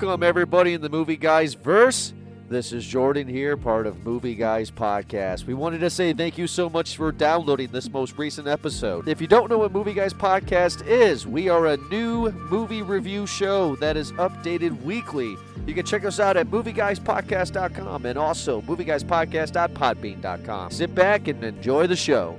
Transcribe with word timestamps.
Welcome, 0.00 0.22
everybody, 0.22 0.72
in 0.72 0.80
the 0.80 0.88
Movie 0.88 1.18
Guys 1.18 1.52
verse. 1.52 2.14
This 2.48 2.72
is 2.72 2.86
Jordan 2.86 3.28
here, 3.28 3.58
part 3.58 3.86
of 3.86 4.02
Movie 4.02 4.34
Guys 4.34 4.70
Podcast. 4.70 5.44
We 5.44 5.52
wanted 5.52 5.80
to 5.80 5.90
say 5.90 6.14
thank 6.14 6.38
you 6.38 6.46
so 6.46 6.70
much 6.70 6.96
for 6.96 7.12
downloading 7.12 7.68
this 7.70 7.92
most 7.92 8.16
recent 8.16 8.48
episode. 8.48 9.08
If 9.08 9.20
you 9.20 9.26
don't 9.26 9.50
know 9.50 9.58
what 9.58 9.72
Movie 9.72 9.92
Guys 9.92 10.14
Podcast 10.14 10.86
is, 10.86 11.26
we 11.26 11.50
are 11.50 11.66
a 11.66 11.76
new 11.76 12.30
movie 12.30 12.80
review 12.80 13.26
show 13.26 13.76
that 13.76 13.98
is 13.98 14.12
updated 14.12 14.80
weekly. 14.84 15.36
You 15.66 15.74
can 15.74 15.84
check 15.84 16.06
us 16.06 16.18
out 16.18 16.38
at 16.38 16.46
movieguyspodcast.com 16.46 18.06
and 18.06 18.18
also 18.18 18.62
movieguyspodcast.podbean.com. 18.62 20.70
Sit 20.70 20.94
back 20.94 21.28
and 21.28 21.44
enjoy 21.44 21.86
the 21.86 21.96
show. 21.96 22.38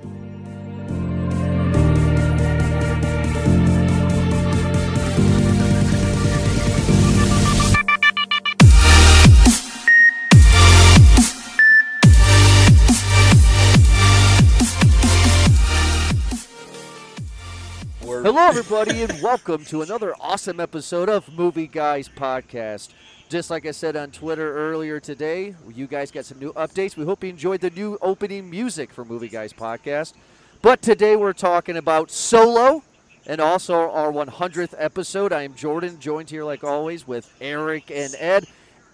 Hello, 18.24 18.48
everybody, 18.48 19.02
and 19.02 19.20
welcome 19.20 19.66
to 19.66 19.82
another 19.82 20.14
awesome 20.22 20.60
episode 20.60 21.10
of 21.10 21.28
Movie 21.36 21.66
Guys 21.66 22.08
Podcast. 22.08 22.90
Just 23.30 23.50
like 23.50 23.66
I 23.66 23.72
said 23.72 23.96
on 23.96 24.12
Twitter 24.12 24.56
earlier 24.56 25.00
today, 25.00 25.56
you 25.74 25.88
guys 25.88 26.12
got 26.12 26.26
some 26.26 26.38
new 26.38 26.54
updates. 26.54 26.96
We 26.96 27.04
hope 27.04 27.24
you 27.24 27.32
enjoyed 27.32 27.62
the 27.62 27.72
new 27.72 27.98
opening 28.00 28.48
music 28.48 28.94
for 28.94 29.04
Movie 29.04 29.28
Guys 29.28 29.54
Podcast. 29.54 30.14
But 30.62 30.84
today 30.84 31.16
we're 31.16 31.34
talking 31.34 31.78
about 31.78 32.12
Solo 32.12 32.84
and 33.26 33.42
also 33.42 33.90
our 33.90 34.12
100th 34.12 34.76
episode. 34.78 35.34
I 35.34 35.42
am 35.42 35.56
Jordan, 35.56 36.00
joined 36.00 36.30
here 36.30 36.44
like 36.44 36.64
always 36.64 37.08
with 37.08 37.34
Eric 37.42 37.90
and 37.90 38.16
Ed. 38.20 38.46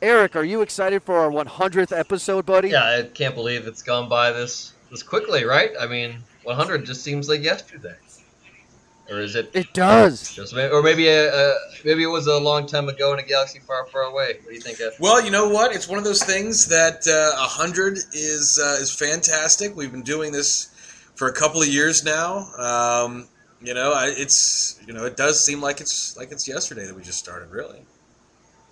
Eric, 0.02 0.38
are 0.38 0.46
you 0.46 0.62
excited 0.62 1.04
for 1.04 1.18
our 1.18 1.30
100th 1.30 1.92
episode, 1.92 2.46
buddy? 2.46 2.70
Yeah, 2.70 3.00
I 3.00 3.04
can't 3.14 3.36
believe 3.36 3.68
it's 3.68 3.84
gone 3.84 4.08
by 4.08 4.32
this 4.32 4.72
this 4.90 5.04
quickly, 5.04 5.44
right? 5.44 5.72
I 5.78 5.86
mean, 5.86 6.16
100 6.44 6.86
just 6.86 7.04
seems 7.04 7.28
like 7.28 7.44
yesterday. 7.44 7.96
Or 9.10 9.22
is 9.22 9.36
it? 9.36 9.50
It 9.54 9.74
does. 9.74 10.34
Just, 10.34 10.54
or 10.54 10.84
maybe 10.84 11.08
a, 11.08 11.34
a, 11.34 11.56
maybe 11.86 12.04
it 12.04 12.08
was 12.08 12.28
a 12.28 12.38
long 12.38 12.68
time 12.68 12.90
ago 12.90 13.14
in 13.14 13.20
a 13.20 13.24
galaxy 13.24 13.60
far, 13.60 13.86
far 13.88 14.02
away. 14.02 14.40
What 14.42 14.50
do 14.50 14.54
you 14.54 14.60
think? 14.60 14.82
Ed? 14.82 14.92
Well, 15.00 15.24
you 15.24 15.32
know 15.32 15.48
what? 15.48 15.74
It's 15.74 15.88
one 15.88 15.98
of 15.98 16.04
those 16.04 16.24
things 16.24 16.66
that 16.68 17.08
uh, 17.08 17.40
a 17.40 17.44
uh, 17.44 17.48
hundred 17.48 17.98
is 18.14 18.60
uh, 18.62 18.78
is 18.82 18.94
fantastic. 18.94 19.76
We've 19.76 19.92
been 19.92 20.04
doing 20.04 20.32
this 20.32 20.70
for 21.16 21.30
a 21.30 21.34
couple 21.34 21.62
of 21.62 21.68
years 21.68 22.04
now. 22.04 22.48
Um, 22.58 23.30
you 23.62 23.74
know, 23.74 23.94
I, 23.94 24.14
it's 24.16 24.80
you 24.86 24.94
know, 24.94 25.06
it 25.06 25.16
does 25.16 25.44
seem 25.44 25.62
like 25.62 25.80
it's 25.80 26.18
like 26.18 26.32
it's 26.32 26.48
yesterday 26.48 26.86
that 26.86 26.96
we 26.96 27.02
just 27.02 27.20
started. 27.20 27.50
Really. 27.50 27.80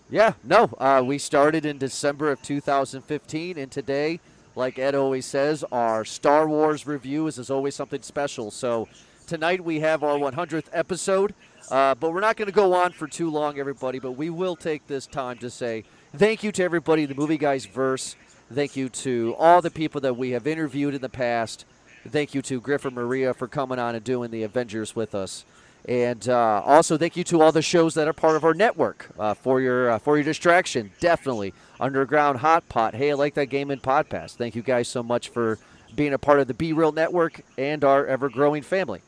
Yeah. 0.10 0.34
No. 0.44 0.70
Uh, 0.78 1.02
we 1.06 1.18
started 1.18 1.66
in 1.66 1.78
December 1.78 2.32
of 2.32 2.42
2015, 2.42 3.58
and 3.58 3.72
today, 3.72 4.20
like 4.56 4.78
Ed 4.78 4.96
always 4.96 5.26
says, 5.26 5.64
our 5.72 6.06
Star 6.06 6.48
Wars 6.48 6.86
review 6.86 7.26
is, 7.28 7.40
is 7.40 7.50
always 7.50 7.74
something 7.74 8.02
special. 8.02 8.52
So 8.52 8.88
Tonight 9.26 9.64
we 9.64 9.80
have 9.80 10.04
our 10.04 10.20
100th 10.20 10.68
episode, 10.72 11.34
uh, 11.72 11.96
but 11.96 12.14
we're 12.14 12.20
not 12.20 12.38
going 12.38 12.46
to 12.46 12.52
go 12.52 12.74
on 12.74 12.92
for 12.92 13.08
too 13.08 13.32
long, 13.32 13.58
everybody. 13.58 13.98
But 13.98 14.12
we 14.12 14.30
will 14.30 14.56
take 14.56 14.86
this 14.86 15.08
time 15.08 15.40
to 15.40 15.50
say 15.50 15.84
thank 16.16 16.44
you 16.44 16.52
to 16.52 16.64
everybody 16.64 17.06
the 17.06 17.16
Movie 17.16 17.40
Guys 17.40 17.66
verse. 17.66 18.16
Thank 18.54 18.76
you 18.76 18.88
to 18.90 19.36
all 19.40 19.64
the 19.64 19.72
people 19.72 20.00
that 20.02 20.16
we 20.16 20.32
have 20.32 20.46
interviewed 20.46 20.94
in 20.94 21.02
the 21.02 21.10
past. 21.10 21.66
Thank 22.08 22.36
you 22.36 22.44
to 22.44 22.62
Griffin 22.62 22.94
Maria 22.94 23.34
for 23.34 23.48
coming 23.48 23.80
on 23.80 23.96
and 23.96 24.04
doing 24.04 24.30
the 24.30 24.44
Avengers 24.44 24.96
with 24.96 25.16
us. 25.16 25.44
And 25.88 26.30
uh, 26.30 26.62
also, 26.64 26.96
thank 26.96 27.18
you 27.18 27.24
to 27.26 27.42
all 27.42 27.52
the 27.52 27.64
shows 27.64 27.96
that 27.96 28.08
are 28.08 28.14
part 28.14 28.36
of 28.36 28.44
our 28.44 28.54
network 28.54 29.10
uh, 29.18 29.34
for 29.34 29.60
your 29.60 29.90
uh, 29.90 30.00
for 30.00 30.18
your 30.18 30.24
distraction. 30.24 30.92
Definitely, 31.00 31.56
Underground 31.80 32.40
Hot 32.40 32.70
Pot. 32.70 32.94
Hey, 32.94 33.10
I 33.10 33.16
like 33.16 33.34
that 33.34 33.48
game 33.48 33.72
in 33.72 33.80
Podpass. 33.80 34.36
Thank 34.36 34.54
you 34.54 34.62
guys 34.62 34.88
so 34.88 35.02
much 35.02 35.30
for 35.30 35.58
being 35.96 36.14
a 36.14 36.20
part 36.20 36.40
of 36.40 36.48
the 36.48 36.54
Be 36.54 36.74
Real 36.74 36.92
Network 36.92 37.42
and 37.58 37.84
our 37.84 38.06
ever 38.06 38.30
growing 38.30 38.62
family. 38.62 39.02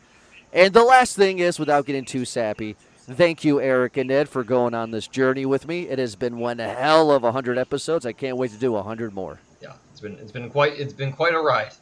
And 0.54 0.74
the 0.74 0.84
last 0.84 1.16
thing 1.16 1.40
is, 1.40 1.60
without 1.60 1.86
getting 1.86 2.06
too 2.06 2.26
sappy, 2.26 2.76
thank 3.00 3.44
you, 3.44 3.62
Eric 3.62 3.98
and 3.98 4.12
Ed, 4.12 4.30
for 4.30 4.44
going 4.44 4.74
on 4.74 4.92
this 4.92 5.08
journey 5.08 5.46
with 5.46 5.68
me. 5.68 5.88
It 5.88 6.00
has 6.00 6.16
been 6.16 6.40
one 6.40 6.60
hell 6.60 7.12
of 7.12 7.24
a 7.24 7.32
hundred 7.32 7.58
episodes. 7.58 8.06
I 8.06 8.14
can't 8.14 8.38
wait 8.38 8.52
to 8.52 8.58
do 8.58 8.76
a 8.76 8.84
hundred 8.84 9.14
more. 9.14 9.40
Yeah, 9.62 9.74
it's 9.92 10.00
been 10.00 10.14
it's 10.20 10.32
been 10.32 10.50
quite 10.50 10.80
it's 10.80 10.94
been 10.94 11.12
quite 11.12 11.34
a 11.34 11.40
ride. 11.40 11.74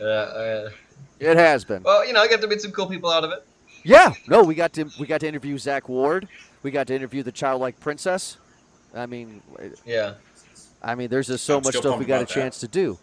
Uh, 0.00 0.04
uh, 0.04 0.70
it 1.20 1.36
has 1.36 1.64
been. 1.64 1.82
Well, 1.82 2.06
you 2.06 2.12
know, 2.12 2.20
I 2.20 2.28
got 2.28 2.40
to 2.40 2.48
meet 2.48 2.60
some 2.60 2.72
cool 2.72 2.86
people 2.86 3.10
out 3.10 3.24
of 3.24 3.30
it. 3.30 3.46
Yeah, 3.82 4.14
no, 4.28 4.42
we 4.42 4.54
got 4.54 4.72
to 4.74 4.90
we 4.98 5.06
got 5.06 5.20
to 5.20 5.28
interview 5.28 5.58
Zach 5.58 5.88
Ward. 5.88 6.26
We 6.62 6.70
got 6.70 6.86
to 6.86 6.94
interview 6.94 7.22
the 7.22 7.32
childlike 7.32 7.78
princess. 7.80 8.38
I 8.94 9.06
mean, 9.06 9.42
yeah. 9.84 10.14
I 10.82 10.94
mean, 10.94 11.08
there's 11.08 11.26
just 11.26 11.44
so 11.44 11.58
I'm 11.58 11.62
much 11.62 11.76
stuff 11.76 11.98
we 11.98 12.04
got 12.04 12.22
a 12.22 12.26
chance 12.26 12.60
that. 12.60 12.72
to 12.72 12.78
do. 12.80 12.98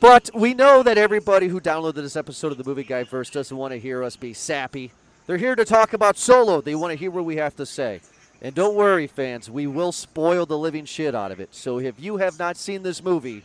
But 0.00 0.28
we 0.34 0.52
know 0.52 0.82
that 0.82 0.98
everybody 0.98 1.48
who 1.48 1.58
downloaded 1.58 1.94
this 1.94 2.16
episode 2.16 2.52
of 2.52 2.58
the 2.58 2.64
Movie 2.64 2.84
Guy 2.84 3.04
Verse 3.04 3.30
doesn't 3.30 3.56
want 3.56 3.72
to 3.72 3.80
hear 3.80 4.02
us 4.02 4.14
be 4.14 4.34
sappy. 4.34 4.92
They're 5.26 5.38
here 5.38 5.56
to 5.56 5.64
talk 5.64 5.94
about 5.94 6.18
Solo. 6.18 6.60
They 6.60 6.74
want 6.74 6.92
to 6.92 6.98
hear 6.98 7.10
what 7.10 7.24
we 7.24 7.36
have 7.36 7.56
to 7.56 7.64
say. 7.64 8.02
And 8.42 8.54
don't 8.54 8.74
worry, 8.74 9.06
fans, 9.06 9.50
we 9.50 9.66
will 9.66 9.92
spoil 9.92 10.44
the 10.44 10.58
living 10.58 10.84
shit 10.84 11.14
out 11.14 11.32
of 11.32 11.40
it. 11.40 11.54
So 11.54 11.78
if 11.78 11.98
you 11.98 12.18
have 12.18 12.38
not 12.38 12.58
seen 12.58 12.82
this 12.82 13.02
movie, 13.02 13.42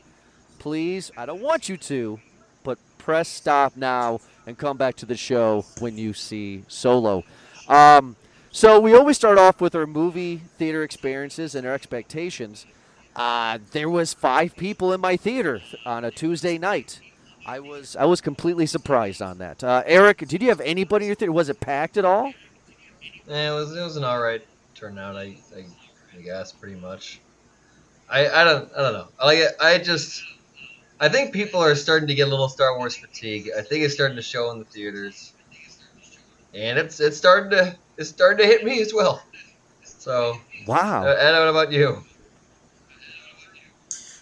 please, 0.60 1.10
I 1.16 1.26
don't 1.26 1.42
want 1.42 1.70
you 1.70 1.78
to, 1.78 2.20
but 2.66 2.78
press 2.98 3.30
stop 3.30 3.78
now 3.78 4.20
and 4.46 4.58
come 4.58 4.76
back 4.76 4.96
to 4.98 5.06
the 5.06 5.16
show 5.16 5.64
when 5.80 5.98
you 5.98 6.14
see 6.14 6.66
Solo. 6.68 7.24
Um, 7.70 8.18
so 8.52 8.78
we 8.78 8.94
always 8.94 9.16
start 9.16 9.38
off 9.38 9.62
with 9.62 9.74
our 9.74 9.88
movie 9.88 10.42
theater 10.58 10.84
experiences 10.84 11.56
and 11.56 11.66
our 11.66 11.74
expectations. 11.74 12.66
Uh, 13.16 13.60
there 13.72 13.90
was 13.90 14.14
five 14.14 14.56
people 14.56 14.94
in 14.94 15.02
my 15.02 15.18
theater 15.18 15.62
on 15.86 16.06
a 16.06 16.12
Tuesday 16.12 16.58
night. 16.58 17.00
I 17.46 17.60
was 17.60 17.96
I 17.96 18.06
was 18.06 18.22
completely 18.22 18.66
surprised 18.66 19.22
on 19.22 19.40
that. 19.40 19.64
Uh, 19.64 19.84
Eric, 19.86 20.20
did 20.28 20.42
you 20.42 20.50
have 20.50 20.62
anybody 20.62 21.06
in 21.06 21.08
your 21.08 21.16
theater? 21.16 21.32
Was 21.32 21.50
it 21.50 21.60
packed 21.60 21.98
at 21.98 22.06
all? 22.06 22.34
Yeah, 23.28 23.52
it 23.52 23.56
was 23.56 23.76
it 23.76 23.82
was 23.82 23.98
an 23.98 24.04
all 24.04 24.22
right 24.22 24.46
turnout. 24.76 25.16
I, 25.16 25.36
I, 25.56 25.66
I 26.18 26.22
guess 26.22 26.52
pretty 26.52 26.80
much. 26.80 27.20
I, 28.10 28.28
I 28.28 28.44
don't 28.44 28.72
I 28.78 28.82
don't 28.82 28.94
know. 28.94 29.08
I 29.20 29.26
like. 29.26 29.40
I 29.60 29.78
just 29.80 30.24
I 31.00 31.10
think 31.10 31.34
people 31.34 31.60
are 31.60 31.76
starting 31.76 32.08
to 32.08 32.14
get 32.14 32.28
a 32.28 32.30
little 32.30 32.50
Star 32.50 32.78
Wars 32.78 32.96
fatigue. 32.96 33.50
I 33.58 33.62
think 33.62 33.84
it's 33.84 33.94
starting 33.94 34.18
to 34.18 34.22
show 34.22 34.52
in 34.52 34.60
the 34.60 34.66
theaters, 34.66 35.34
and 36.54 36.78
it's 36.78 37.00
it's 37.00 37.18
starting 37.18 37.50
to 37.52 37.76
it's 37.98 38.10
starting 38.10 38.46
to 38.46 38.46
hit 38.46 38.64
me 38.64 38.82
as 38.82 38.94
well. 38.94 39.24
So 39.84 40.38
wow. 40.68 41.04
Uh, 41.04 41.16
Ed, 41.16 41.40
what 41.40 41.48
about 41.48 41.72
you? 41.72 42.04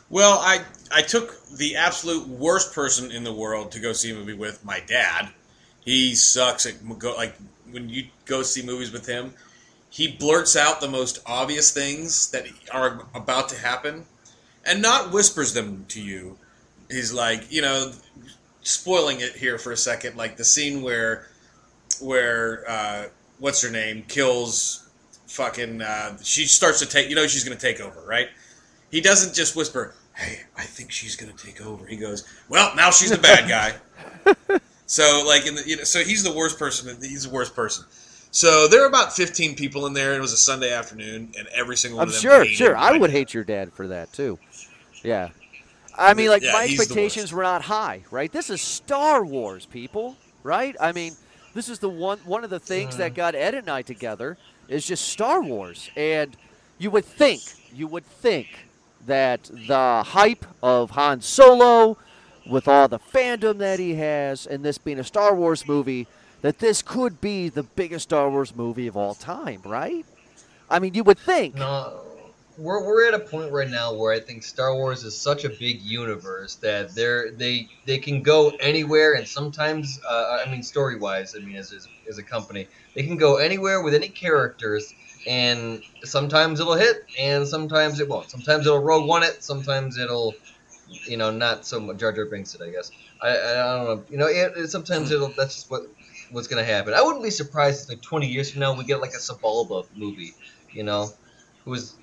Well, 0.10 0.40
I 0.40 0.62
I 0.92 1.02
took 1.02 1.46
the 1.50 1.76
absolute 1.76 2.28
worst 2.28 2.74
person 2.74 3.12
in 3.12 3.24
the 3.24 3.34
world 3.34 3.72
to 3.74 3.80
go 3.80 3.94
see 3.94 4.12
a 4.12 4.16
movie 4.16 4.34
with 4.34 4.66
my 4.66 4.80
dad. 4.80 5.30
He 5.86 6.16
sucks 6.16 6.66
at 6.66 6.76
like 7.02 7.36
when 7.72 7.90
you 7.90 8.08
go 8.26 8.42
see 8.42 8.64
movies 8.64 8.92
with 8.92 9.06
him. 9.06 9.34
He 9.92 10.08
blurts 10.08 10.56
out 10.56 10.82
the 10.82 10.88
most 10.88 11.20
obvious 11.26 11.72
things 11.72 12.30
that 12.32 12.46
are 12.72 13.08
about 13.16 13.50
to 13.50 13.58
happen, 13.58 14.06
and 14.66 14.82
not 14.82 15.12
whispers 15.12 15.54
them 15.54 15.86
to 15.90 16.02
you. 16.02 16.38
He's 16.90 17.12
like, 17.12 17.52
you 17.52 17.62
know, 17.62 17.92
spoiling 18.62 19.20
it 19.22 19.36
here 19.36 19.58
for 19.58 19.72
a 19.72 19.78
second, 19.78 20.16
like 20.16 20.38
the 20.38 20.44
scene 20.44 20.82
where 20.82 21.28
where 22.00 22.64
uh, 22.68 23.04
what's 23.40 23.62
her 23.62 23.72
name 23.72 24.04
kills 24.08 24.88
fucking. 25.28 25.82
Uh, 25.82 26.18
she 26.22 26.46
starts 26.46 26.80
to 26.80 26.86
take. 26.86 27.10
You 27.10 27.16
know, 27.16 27.28
she's 27.28 27.44
going 27.44 27.58
to 27.58 27.62
take 27.62 27.80
over, 27.80 28.02
right? 28.08 28.30
He 28.92 29.02
doesn't 29.02 29.36
just 29.36 29.56
whisper, 29.56 29.94
"Hey, 30.20 30.42
I 30.58 30.64
think 30.64 30.92
she's 30.92 31.16
going 31.16 31.34
to 31.34 31.46
take 31.46 31.66
over." 31.66 31.86
He 31.86 31.96
goes, 31.96 32.28
"Well, 32.50 32.76
now 32.76 32.92
she's 32.92 33.12
the 33.12 33.18
bad 33.18 33.48
guy." 33.48 34.60
so, 34.86 35.24
like, 35.26 35.48
in 35.48 35.56
the, 35.56 35.64
you 35.68 35.78
know, 35.78 35.84
so 35.84 36.04
he's 36.04 36.24
the 36.24 36.34
worst 36.34 36.60
person. 36.60 36.96
He's 37.02 37.24
the 37.24 37.34
worst 37.34 37.56
person. 37.56 37.86
So 38.32 38.68
there 38.68 38.82
were 38.82 38.88
about 38.88 39.14
15 39.14 39.56
people 39.56 39.88
in 39.88 39.94
there. 39.94 40.14
It 40.14 40.22
was 40.22 40.34
a 40.34 40.38
Sunday 40.38 40.72
afternoon, 40.72 41.34
and 41.38 41.48
every 41.48 41.76
single 41.76 42.00
I'm 42.00 42.08
one 42.08 42.16
of 42.16 42.22
them. 42.22 42.22
Sure, 42.22 42.46
sure. 42.46 42.78
I 42.78 42.98
would 42.98 43.10
hate 43.10 43.34
your 43.34 43.44
dad 43.44 43.74
for 43.74 43.88
that 43.88 44.14
too. 44.14 44.38
Yeah. 45.04 45.30
I 45.98 46.14
mean, 46.14 46.30
like 46.30 46.44
yeah, 46.44 46.54
my 46.54 46.64
expectations 46.64 47.34
were 47.34 47.44
not 47.44 47.64
high, 47.64 48.04
right? 48.10 48.32
This 48.32 48.50
is 48.50 48.62
Star 48.62 49.26
Wars, 49.26 49.66
people, 49.66 50.16
right? 50.44 50.76
I 50.80 50.94
mean, 50.94 51.14
this 51.54 51.68
is 51.68 51.80
the 51.80 51.90
one 51.90 52.20
one 52.20 52.44
of 52.44 52.50
the 52.50 52.60
things 52.60 52.98
that 52.98 53.08
uh-huh. 53.08 53.16
got 53.16 53.36
Ed 53.36 53.54
and 53.54 53.70
I 53.70 53.82
together 53.82 54.38
is 54.70 54.86
just 54.86 55.08
Star 55.10 55.42
Wars, 55.42 55.90
and 55.98 56.38
you 56.78 56.90
would 56.92 57.04
think, 57.04 57.42
you 57.74 57.88
would 57.88 58.06
think 58.06 58.48
that 59.06 59.44
the 59.44 60.04
hype 60.06 60.46
of 60.62 60.92
Han 60.92 61.22
Solo, 61.22 61.98
with 62.50 62.68
all 62.68 62.88
the 62.88 63.00
fandom 63.00 63.58
that 63.60 63.80
he 63.80 63.96
has, 63.96 64.46
and 64.46 64.64
this 64.64 64.78
being 64.78 65.00
a 65.00 65.04
Star 65.04 65.36
Wars 65.36 65.68
movie, 65.68 66.08
that 66.42 66.60
this 66.60 66.82
could 66.82 67.20
be 67.22 67.50
the 67.50 67.64
biggest 67.64 68.04
Star 68.04 68.30
Wars 68.30 68.56
movie 68.56 68.88
of 68.88 68.96
all 68.96 69.14
time, 69.14 69.62
right? 69.66 70.06
I 70.70 70.80
mean, 70.80 70.94
you 70.94 71.04
would 71.04 71.18
think. 71.18 71.56
No, 71.56 72.02
we're, 72.58 72.84
we're 72.86 73.08
at 73.08 73.14
a 73.14 73.20
point 73.20 73.52
right 73.52 73.70
now 73.70 73.94
where 73.94 74.14
I 74.14 74.20
think 74.20 74.44
Star 74.44 74.76
Wars 74.76 75.04
is 75.04 75.16
such 75.18 75.46
a 75.46 75.50
big 75.50 75.82
universe 75.82 76.56
that 76.56 76.94
they're 76.94 77.32
they 77.32 77.70
they 77.86 77.98
can 77.98 78.22
go 78.22 78.52
anywhere, 78.60 79.14
and 79.14 79.28
sometimes, 79.28 80.00
uh, 80.08 80.44
I 80.46 80.52
mean, 80.52 80.62
story 80.62 80.98
wise, 80.98 81.36
I 81.36 81.40
mean, 81.40 81.56
as, 81.56 81.72
as 81.72 81.88
as 82.08 82.18
a 82.18 82.24
company, 82.24 82.68
they 82.96 83.04
can 83.04 83.18
go 83.18 83.38
anywhere 83.38 83.82
with 83.82 83.94
any 83.94 84.10
characters 84.10 84.94
and 85.28 85.82
sometimes 86.04 86.60
it'll 86.60 86.76
hit, 86.76 87.06
and 87.20 87.48
sometimes 87.48 88.00
it 88.00 88.08
won't. 88.08 88.30
Sometimes 88.30 88.66
it'll 88.66 88.80
Rogue 88.80 89.08
One 89.08 89.24
it, 89.24 89.44
sometimes 89.44 89.98
it'll, 89.98 90.34
you 91.06 91.18
know, 91.18 91.32
not 91.32 91.66
so 91.66 91.80
much 91.80 91.98
Jar 91.98 92.12
Jar 92.12 92.26
Binks 92.26 92.56
it. 92.56 92.62
I 92.62 92.70
guess. 92.70 92.92
I, 93.22 93.28
I, 93.30 93.52
I 93.52 93.78
don't 93.78 93.86
know. 93.86 94.04
You 94.10 94.18
know, 94.18 94.28
it, 94.28 94.54
it, 94.56 94.68
sometimes 94.70 95.12
it'll. 95.12 95.34
That's 95.36 95.56
just 95.56 95.72
what 95.72 95.84
what's 96.32 96.48
gonna 96.48 96.64
happen. 96.64 96.94
I 96.94 97.02
wouldn't 97.02 97.24
be 97.24 97.32
surprised 97.32 97.84
if 97.84 97.90
like 97.90 98.02
20 98.02 98.28
years 98.28 98.52
from 98.52 98.62
now 98.62 98.78
we 98.78 98.84
get 98.84 99.02
like 99.02 99.12
a 99.12 99.18
Sebulba 99.18 99.86
movie. 99.96 100.34
You 100.72 100.84
know, 100.84 101.10
who 101.66 101.72
was 101.72 101.96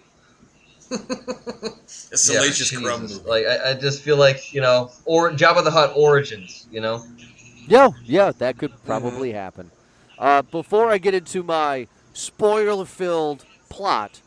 a 0.91 2.17
salacious 2.17 2.73
yeah, 2.73 2.81
crumb 2.81 3.03
movie. 3.03 3.15
Like 3.25 3.47
I, 3.47 3.71
I 3.71 3.75
just 3.75 4.03
feel 4.03 4.17
like 4.17 4.53
you 4.53 4.61
know, 4.61 4.91
or 5.05 5.31
Jabba 5.31 5.65
the 5.65 5.71
Hutt 5.71 5.93
origins. 5.97 6.67
You 6.71 6.81
know. 6.81 7.05
Yeah, 7.69 7.91
yeah, 8.05 8.31
that 8.39 8.59
could 8.59 8.73
probably 8.85 9.33
happen. 9.33 9.73
Uh, 10.19 10.43
before 10.43 10.91
I 10.91 10.99
get 10.99 11.15
into 11.15 11.43
my 11.43 11.89
spoiler-filled 12.17 13.45
plot, 13.69 14.21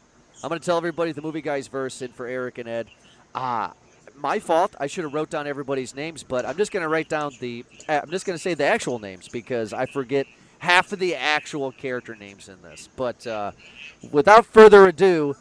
I'm 0.43 0.49
going 0.49 0.59
to 0.59 0.65
tell 0.65 0.77
everybody 0.77 1.11
the 1.11 1.21
movie 1.21 1.41
guys 1.41 1.67
verse 1.67 2.01
in 2.01 2.11
for 2.11 2.27
Eric 2.27 2.57
and 2.59 2.69
Ed. 2.69 2.87
Ah, 3.33 3.73
my 4.15 4.39
fault. 4.39 4.75
I 4.79 4.87
should 4.87 5.03
have 5.03 5.13
wrote 5.13 5.29
down 5.29 5.47
everybody's 5.47 5.95
names, 5.95 6.23
but 6.23 6.45
I'm 6.45 6.55
just 6.55 6.71
going 6.71 6.83
to 6.83 6.89
write 6.89 7.09
down 7.09 7.33
the. 7.39 7.65
uh, 7.87 8.01
I'm 8.03 8.09
just 8.09 8.25
going 8.25 8.37
to 8.37 8.41
say 8.41 8.53
the 8.53 8.65
actual 8.65 8.99
names 8.99 9.27
because 9.27 9.73
I 9.73 9.85
forget 9.85 10.27
half 10.59 10.91
of 10.93 10.99
the 10.99 11.15
actual 11.15 11.71
character 11.71 12.15
names 12.15 12.47
in 12.47 12.61
this. 12.61 12.89
But 12.95 13.25
uh, 13.25 13.51
without 14.11 14.45
further 14.45 14.87
ado, 14.87 15.35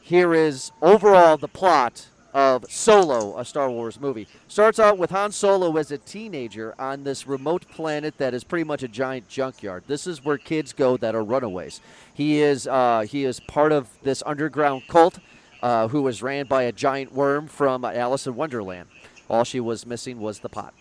here 0.00 0.34
is 0.34 0.72
overall 0.80 1.36
the 1.36 1.48
plot 1.48 2.08
of 2.34 2.64
Solo, 2.70 3.38
a 3.38 3.44
Star 3.44 3.70
Wars 3.70 4.00
movie. 4.00 4.26
Starts 4.48 4.78
out 4.78 4.98
with 4.98 5.10
Han 5.10 5.32
Solo 5.32 5.76
as 5.76 5.90
a 5.90 5.98
teenager 5.98 6.74
on 6.78 7.04
this 7.04 7.26
remote 7.26 7.68
planet 7.68 8.16
that 8.18 8.34
is 8.34 8.44
pretty 8.44 8.64
much 8.64 8.82
a 8.82 8.88
giant 8.88 9.28
junkyard. 9.28 9.84
This 9.86 10.06
is 10.06 10.24
where 10.24 10.38
kids 10.38 10.72
go 10.72 10.96
that 10.96 11.14
are 11.14 11.24
runaways. 11.24 11.80
He 12.14 12.40
is 12.40 12.66
uh, 12.66 13.04
he 13.08 13.24
is 13.24 13.40
part 13.40 13.72
of 13.72 13.88
this 14.02 14.22
underground 14.24 14.84
cult 14.88 15.18
uh, 15.62 15.88
who 15.88 16.02
was 16.02 16.22
ran 16.22 16.46
by 16.46 16.62
a 16.64 16.72
giant 16.72 17.12
worm 17.12 17.48
from 17.48 17.84
Alice 17.84 18.26
in 18.26 18.34
Wonderland. 18.34 18.88
All 19.28 19.44
she 19.44 19.60
was 19.60 19.86
missing 19.86 20.20
was 20.20 20.40
the 20.40 20.48
pot. 20.48 20.74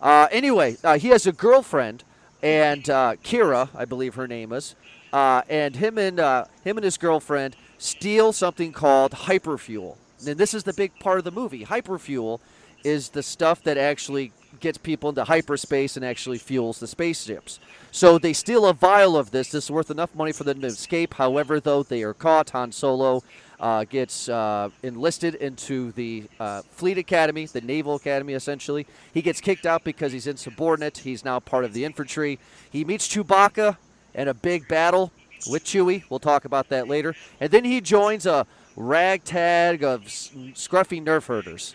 Uh, 0.00 0.28
anyway, 0.30 0.76
uh, 0.84 0.98
he 0.98 1.08
has 1.08 1.26
a 1.26 1.32
girlfriend, 1.32 2.04
and 2.42 2.88
uh, 2.90 3.14
Qi'ra, 3.24 3.70
I 3.74 3.84
believe 3.84 4.14
her 4.14 4.26
name 4.26 4.52
is, 4.52 4.74
uh, 5.12 5.42
and 5.48 5.76
him 5.76 5.96
and 5.96 6.18
him 6.18 6.76
and 6.76 6.84
his 6.84 6.98
girlfriend 6.98 7.56
steal 7.78 8.32
something 8.32 8.72
called 8.72 9.12
hyperfuel. 9.12 9.96
And 10.26 10.38
this 10.38 10.54
is 10.54 10.64
the 10.64 10.72
big 10.72 10.98
part 10.98 11.18
of 11.18 11.24
the 11.24 11.30
movie. 11.30 11.64
Hyperfuel 11.64 12.40
is 12.84 13.10
the 13.10 13.22
stuff 13.22 13.62
that 13.64 13.76
actually 13.76 14.32
gets 14.60 14.78
people 14.78 15.10
into 15.10 15.24
hyperspace 15.24 15.96
and 15.96 16.04
actually 16.04 16.38
fuels 16.38 16.78
the 16.78 16.86
spaceships. 16.86 17.58
So 17.90 18.18
they 18.18 18.32
steal 18.32 18.66
a 18.66 18.72
vial 18.72 19.16
of 19.16 19.30
this. 19.30 19.50
This 19.50 19.64
is 19.64 19.70
worth 19.70 19.90
enough 19.90 20.14
money 20.14 20.32
for 20.32 20.44
them 20.44 20.60
to 20.60 20.68
escape. 20.68 21.14
However, 21.14 21.60
though 21.60 21.82
they 21.82 22.02
are 22.02 22.14
caught, 22.14 22.50
Han 22.50 22.72
Solo 22.72 23.22
uh, 23.58 23.84
gets 23.84 24.28
uh, 24.28 24.70
enlisted 24.82 25.34
into 25.36 25.92
the 25.92 26.24
uh, 26.38 26.62
Fleet 26.70 26.98
Academy, 26.98 27.46
the 27.46 27.60
Naval 27.60 27.96
Academy, 27.96 28.34
essentially. 28.34 28.86
He 29.12 29.22
gets 29.22 29.40
kicked 29.40 29.66
out 29.66 29.84
because 29.84 30.12
he's 30.12 30.26
insubordinate. 30.26 30.98
He's 30.98 31.24
now 31.24 31.40
part 31.40 31.64
of 31.64 31.72
the 31.72 31.84
infantry. 31.84 32.38
He 32.70 32.84
meets 32.84 33.08
Chewbacca 33.08 33.76
in 34.14 34.28
a 34.28 34.34
big 34.34 34.68
battle 34.68 35.12
with 35.50 35.64
Chewie. 35.64 36.04
We'll 36.08 36.20
talk 36.20 36.44
about 36.44 36.68
that 36.68 36.88
later. 36.88 37.14
And 37.40 37.50
then 37.50 37.64
he 37.64 37.80
joins 37.80 38.26
a 38.26 38.46
ragtag 38.76 39.82
of 39.82 40.02
scruffy 40.04 41.02
nerf 41.02 41.26
herders. 41.26 41.74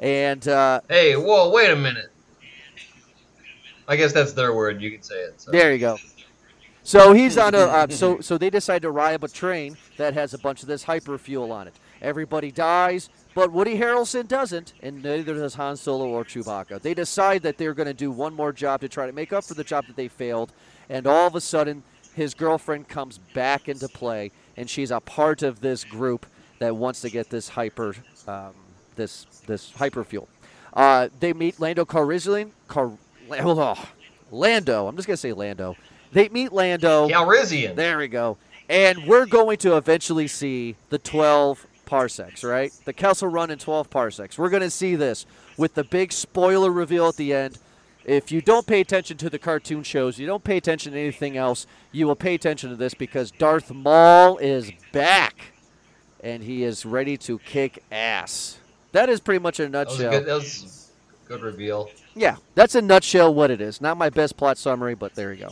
And 0.00 0.46
uh, 0.48 0.80
Hey, 0.88 1.14
whoa, 1.16 1.50
wait 1.50 1.70
a 1.70 1.76
minute. 1.76 2.10
I 3.86 3.96
guess 3.96 4.12
that's 4.12 4.32
their 4.32 4.54
word. 4.54 4.82
You 4.82 4.90
can 4.90 5.02
say 5.02 5.16
it. 5.16 5.40
So. 5.40 5.50
There 5.50 5.72
you 5.72 5.78
go. 5.78 5.98
So 6.82 7.14
he's 7.14 7.38
on 7.38 7.54
a 7.54 7.58
uh, 7.58 7.88
so 7.88 8.20
so 8.20 8.36
they 8.36 8.50
decide 8.50 8.82
to 8.82 8.90
ride 8.90 9.14
up 9.14 9.22
a 9.22 9.28
train 9.28 9.76
that 9.96 10.14
has 10.14 10.34
a 10.34 10.38
bunch 10.38 10.62
of 10.62 10.68
this 10.68 10.84
hyper 10.84 11.16
fuel 11.16 11.50
on 11.52 11.66
it. 11.66 11.74
Everybody 12.02 12.50
dies, 12.50 13.08
but 13.34 13.50
Woody 13.52 13.78
Harrelson 13.78 14.28
doesn't, 14.28 14.74
and 14.82 15.02
neither 15.02 15.34
does 15.34 15.54
Han 15.54 15.76
Solo 15.76 16.08
or 16.08 16.24
Chewbacca. 16.24 16.82
They 16.82 16.92
decide 16.92 17.42
that 17.42 17.56
they're 17.56 17.72
going 17.72 17.86
to 17.86 17.94
do 17.94 18.10
one 18.10 18.34
more 18.34 18.52
job 18.52 18.82
to 18.82 18.88
try 18.88 19.06
to 19.06 19.12
make 19.12 19.32
up 19.32 19.44
for 19.44 19.54
the 19.54 19.64
job 19.64 19.86
that 19.86 19.96
they 19.96 20.08
failed, 20.08 20.52
and 20.90 21.06
all 21.06 21.26
of 21.26 21.34
a 21.34 21.40
sudden, 21.40 21.82
his 22.14 22.34
girlfriend 22.34 22.88
comes 22.88 23.18
back 23.32 23.68
into 23.70 23.88
play, 23.88 24.30
and 24.56 24.68
she's 24.68 24.90
a 24.90 25.00
part 25.00 25.42
of 25.42 25.60
this 25.60 25.84
group 25.84 26.26
that 26.58 26.76
wants 26.76 27.00
to 27.02 27.10
get 27.10 27.30
this 27.30 27.48
hyper 27.48 27.94
um, 28.26 28.52
this 28.96 29.24
this 29.46 29.72
hyper 29.72 30.04
fuel. 30.04 30.28
Uh, 30.72 31.08
they 31.20 31.32
meet 31.32 31.60
Lando 31.60 31.84
Calrissian. 31.84 32.50
Car, 32.68 32.92
oh, 33.30 33.88
Lando. 34.30 34.86
I'm 34.86 34.96
just 34.96 35.06
gonna 35.06 35.16
say 35.16 35.32
Lando. 35.32 35.76
They 36.12 36.28
meet 36.28 36.52
Lando. 36.52 37.08
Calrissian. 37.08 37.74
There 37.74 37.98
we 37.98 38.08
go. 38.08 38.38
And 38.68 39.06
we're 39.06 39.26
going 39.26 39.58
to 39.58 39.76
eventually 39.76 40.26
see 40.26 40.76
the 40.88 40.98
12 40.98 41.66
parsecs, 41.84 42.42
right? 42.44 42.72
The 42.84 42.92
Kessel 42.92 43.28
Run 43.28 43.50
in 43.50 43.58
12 43.58 43.90
parsecs. 43.90 44.38
We're 44.38 44.48
going 44.48 44.62
to 44.62 44.70
see 44.70 44.94
this 44.94 45.26
with 45.58 45.74
the 45.74 45.84
big 45.84 46.12
spoiler 46.12 46.70
reveal 46.70 47.08
at 47.08 47.16
the 47.16 47.34
end. 47.34 47.58
If 48.04 48.30
you 48.30 48.42
don't 48.42 48.66
pay 48.66 48.80
attention 48.80 49.16
to 49.18 49.30
the 49.30 49.38
cartoon 49.38 49.82
shows, 49.82 50.18
you 50.18 50.26
don't 50.26 50.44
pay 50.44 50.56
attention 50.58 50.92
to 50.92 50.98
anything 50.98 51.36
else, 51.36 51.66
you 51.90 52.06
will 52.06 52.16
pay 52.16 52.34
attention 52.34 52.70
to 52.70 52.76
this 52.76 52.92
because 52.94 53.30
Darth 53.30 53.70
Maul 53.72 54.36
is 54.38 54.70
back 54.92 55.52
and 56.22 56.42
he 56.42 56.64
is 56.64 56.84
ready 56.84 57.16
to 57.18 57.38
kick 57.38 57.82
ass. 57.90 58.58
That 58.92 59.08
is 59.08 59.20
pretty 59.20 59.40
much 59.40 59.58
in 59.58 59.66
a 59.66 59.70
That 59.70 59.88
was 59.88 59.98
nutshell. 59.98 60.18
good. 60.20 60.26
That 60.26 60.34
was 60.34 60.90
a 61.24 61.28
good 61.28 61.42
reveal. 61.42 61.90
Yeah, 62.14 62.36
that's 62.54 62.74
a 62.74 62.82
nutshell 62.82 63.34
what 63.34 63.50
it 63.50 63.60
is. 63.60 63.80
Not 63.80 63.96
my 63.96 64.10
best 64.10 64.36
plot 64.36 64.58
summary, 64.58 64.94
but 64.94 65.14
there 65.14 65.32
you 65.32 65.46
go. 65.46 65.50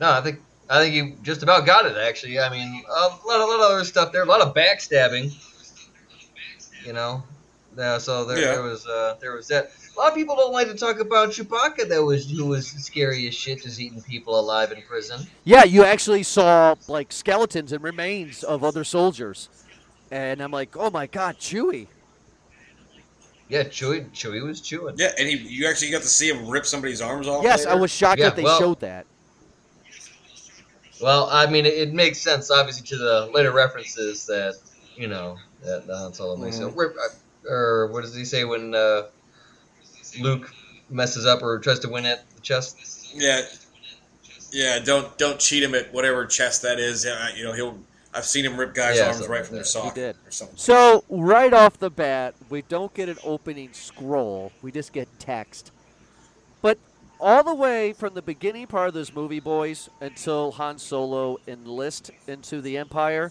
No, 0.00 0.10
I 0.12 0.20
think 0.20 0.40
I 0.68 0.80
think 0.82 0.94
you 0.94 1.16
just 1.22 1.42
about 1.42 1.64
got 1.64 1.86
it. 1.86 1.96
Actually, 1.96 2.38
I 2.38 2.50
mean, 2.50 2.82
a 2.88 2.92
lot, 3.26 3.40
a 3.40 3.44
lot 3.46 3.60
of 3.60 3.72
other 3.72 3.84
stuff 3.84 4.12
there. 4.12 4.22
A 4.22 4.26
lot 4.26 4.40
of 4.40 4.54
backstabbing. 4.54 5.32
You 6.84 6.92
know, 6.92 7.22
yeah. 7.78 7.96
So 7.98 8.24
there, 8.24 8.38
Yeah. 8.38 8.52
there 8.52 8.62
was 8.62 8.86
uh, 8.86 9.16
there 9.20 9.32
was 9.34 9.46
that. 9.48 9.70
A 9.96 9.98
lot 9.98 10.08
of 10.10 10.14
people 10.14 10.36
don't 10.36 10.52
like 10.52 10.66
to 10.68 10.74
talk 10.74 11.00
about 11.00 11.30
Chewbacca. 11.30 11.88
That 11.88 12.02
was 12.02 12.30
who 12.30 12.46
was 12.46 12.68
scary 12.68 13.26
as 13.28 13.34
shit, 13.34 13.62
just 13.62 13.80
eating 13.80 14.02
people 14.02 14.38
alive 14.38 14.70
in 14.72 14.82
prison. 14.82 15.26
Yeah, 15.44 15.64
you 15.64 15.84
actually 15.84 16.22
saw 16.24 16.74
like 16.88 17.10
skeletons 17.12 17.72
and 17.72 17.82
remains 17.82 18.42
of 18.44 18.62
other 18.64 18.84
soldiers. 18.84 19.48
And 20.10 20.40
I'm 20.40 20.50
like, 20.52 20.76
oh 20.76 20.90
my 20.90 21.06
god, 21.06 21.38
Chewie. 21.38 21.86
Yeah, 23.48 23.64
Chewie, 23.64 24.08
Chewie 24.10 24.42
was 24.46 24.60
chewing. 24.60 24.94
Yeah, 24.98 25.12
and 25.18 25.26
he 25.28 25.36
you 25.36 25.66
actually 25.68 25.90
got 25.90 26.02
to 26.02 26.08
see 26.08 26.28
him 26.30 26.48
rip 26.48 26.66
somebody's 26.66 27.00
arms 27.00 27.26
off. 27.26 27.42
Yes, 27.44 27.64
I 27.66 27.74
was 27.74 27.90
shocked 27.90 28.18
Yeah, 28.20 28.26
that 28.28 28.36
they 28.36 28.42
well- 28.42 28.58
showed 28.58 28.80
that. 28.80 29.06
Well, 31.00 31.28
I 31.30 31.46
mean, 31.46 31.64
it, 31.64 31.74
it 31.74 31.92
makes 31.94 32.18
sense, 32.18 32.50
obviously, 32.50 32.84
to 32.88 32.96
the 32.96 33.30
later 33.32 33.52
references 33.52 34.26
that 34.26 34.54
you 34.96 35.06
know 35.06 35.36
that 35.62 35.86
that 35.86 35.96
Han 35.96 36.12
Solo 36.12 36.36
makes. 36.36 36.58
Mhm. 36.58 36.74
Or, 36.76 36.92
or 37.48 37.88
what 37.88 38.02
does 38.02 38.14
he 38.14 38.24
say 38.24 38.44
when 38.44 38.74
uh, 38.74 39.02
Luke 40.20 40.52
messes 40.90 41.26
up 41.26 41.42
or 41.42 41.58
tries 41.58 41.78
to 41.80 41.88
win 41.88 42.06
at 42.06 42.28
the 42.34 42.40
chest? 42.40 43.12
Yeah, 43.14 43.42
yeah. 44.52 44.78
Don't 44.78 45.16
don't 45.18 45.38
cheat 45.38 45.62
him 45.62 45.74
at 45.74 45.92
whatever 45.92 46.26
chess 46.26 46.58
that 46.60 46.78
is. 46.78 47.04
Yeah, 47.04 47.34
you 47.34 47.44
know 47.44 47.52
he'll. 47.52 47.78
I've 48.14 48.24
seen 48.24 48.44
him 48.44 48.56
rip 48.58 48.74
guys' 48.74 48.96
Yeah, 48.96 49.04
arms 49.04 49.16
something 49.16 49.30
right 49.30 49.38
like 49.40 49.46
from 49.46 49.54
their 49.56 49.62
that. 49.64 49.68
socket 49.68 49.94
He 49.94 50.00
did. 50.00 50.16
or 50.26 50.30
something. 50.30 50.56
So 50.56 51.04
right 51.10 51.52
off 51.52 51.78
the 51.78 51.90
bat, 51.90 52.34
we 52.48 52.62
don't 52.62 52.92
get 52.94 53.08
an 53.10 53.18
opening 53.22 53.72
scroll. 53.72 54.50
We 54.62 54.72
just 54.72 54.94
get 54.94 55.08
text. 55.18 55.70
But 56.62 56.78
all 57.20 57.44
the 57.44 57.54
way 57.54 57.92
from 57.92 58.14
the 58.14 58.22
beginning 58.22 58.66
part 58.66 58.88
of 58.88 58.94
this 58.94 59.14
movie, 59.14 59.40
boys, 59.40 59.90
until 60.00 60.52
Han 60.52 60.78
Solo 60.78 61.36
enlist 61.46 62.10
into 62.26 62.62
the 62.62 62.78
Empire, 62.78 63.30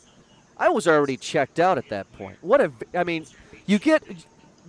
I 0.57 0.69
was 0.69 0.87
already 0.87 1.17
checked 1.17 1.59
out 1.59 1.79
at 1.79 1.89
that 1.89 2.11
point. 2.13 2.37
What 2.41 2.61
a 2.61 2.71
I 2.93 3.03
mean, 3.03 3.25
you 3.67 3.77
get 3.77 4.01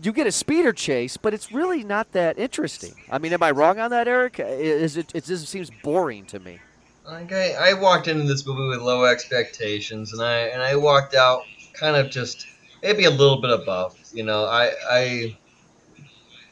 you 0.02 0.12
get 0.12 0.26
a 0.26 0.32
speeder 0.32 0.72
chase, 0.72 1.16
but 1.16 1.32
it's 1.32 1.50
really 1.50 1.82
not 1.82 2.12
that 2.12 2.38
interesting. 2.38 2.94
I 3.10 3.18
mean, 3.18 3.32
am 3.32 3.42
I 3.42 3.50
wrong 3.50 3.78
on 3.78 3.90
that, 3.90 4.06
Eric? 4.06 4.38
Is 4.38 4.96
it? 4.96 5.14
It 5.14 5.24
just 5.24 5.48
seems 5.48 5.70
boring 5.82 6.26
to 6.26 6.38
me. 6.38 6.58
Like 7.04 7.32
I, 7.32 7.70
I 7.70 7.72
walked 7.72 8.06
into 8.06 8.24
this 8.24 8.46
movie 8.46 8.68
with 8.68 8.80
low 8.80 9.04
expectations, 9.04 10.12
and 10.12 10.22
I 10.22 10.38
and 10.48 10.62
I 10.62 10.76
walked 10.76 11.14
out 11.14 11.42
kind 11.72 11.96
of 11.96 12.10
just 12.10 12.46
maybe 12.82 13.04
a 13.04 13.10
little 13.10 13.40
bit 13.40 13.50
above. 13.50 13.98
You 14.12 14.24
know, 14.24 14.44
I 14.44 14.72
I 14.90 15.38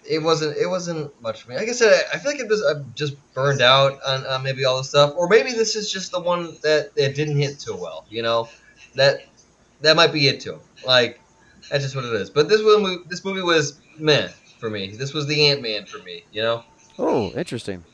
it 0.09 0.23
wasn't 0.23 0.57
it 0.57 0.67
wasn't 0.67 1.21
much 1.21 1.43
for 1.43 1.51
me. 1.51 1.57
Like 1.57 1.69
I 1.69 1.73
said, 1.73 2.05
I, 2.13 2.17
I 2.17 2.19
feel 2.19 2.33
like 2.33 2.41
it 2.41 2.49
was 2.49 2.63
I'm 2.63 2.93
just 2.95 3.17
burned 3.35 3.61
out 3.61 3.99
on, 4.07 4.27
on 4.27 4.43
maybe 4.43 4.65
all 4.65 4.79
the 4.79 4.85
stuff, 4.85 5.15
or 5.17 5.29
maybe 5.29 5.53
this 5.53 5.77
is 5.77 5.93
just 5.93 6.11
the 6.11 6.21
one 6.21 6.57
that 6.63 6.95
that 6.95 7.15
didn't 7.15 7.37
hit 7.37 7.59
too 7.59 7.77
well. 7.77 8.07
You 8.09 8.23
know, 8.23 8.49
that 8.95 9.27
that 9.83 9.95
might 9.97 10.13
be 10.13 10.27
it 10.29 10.41
too. 10.41 10.59
Like 10.87 11.21
that's 11.71 11.85
just 11.85 11.97
what 11.97 12.05
it 12.05 12.13
is. 12.15 12.31
But 12.31 12.49
this 12.49 12.63
one, 12.63 13.05
this 13.09 13.25
movie 13.25 13.43
was 13.43 13.79
meh 13.99 14.29
for 14.59 14.71
me. 14.71 14.89
This 14.91 15.13
was 15.13 15.27
the 15.27 15.49
Ant 15.49 15.63
Man 15.63 15.87
for 15.87 15.99
me. 15.99 16.25
You 16.33 16.43
know. 16.43 16.65
Oh, 16.99 17.31
interesting. 17.33 17.85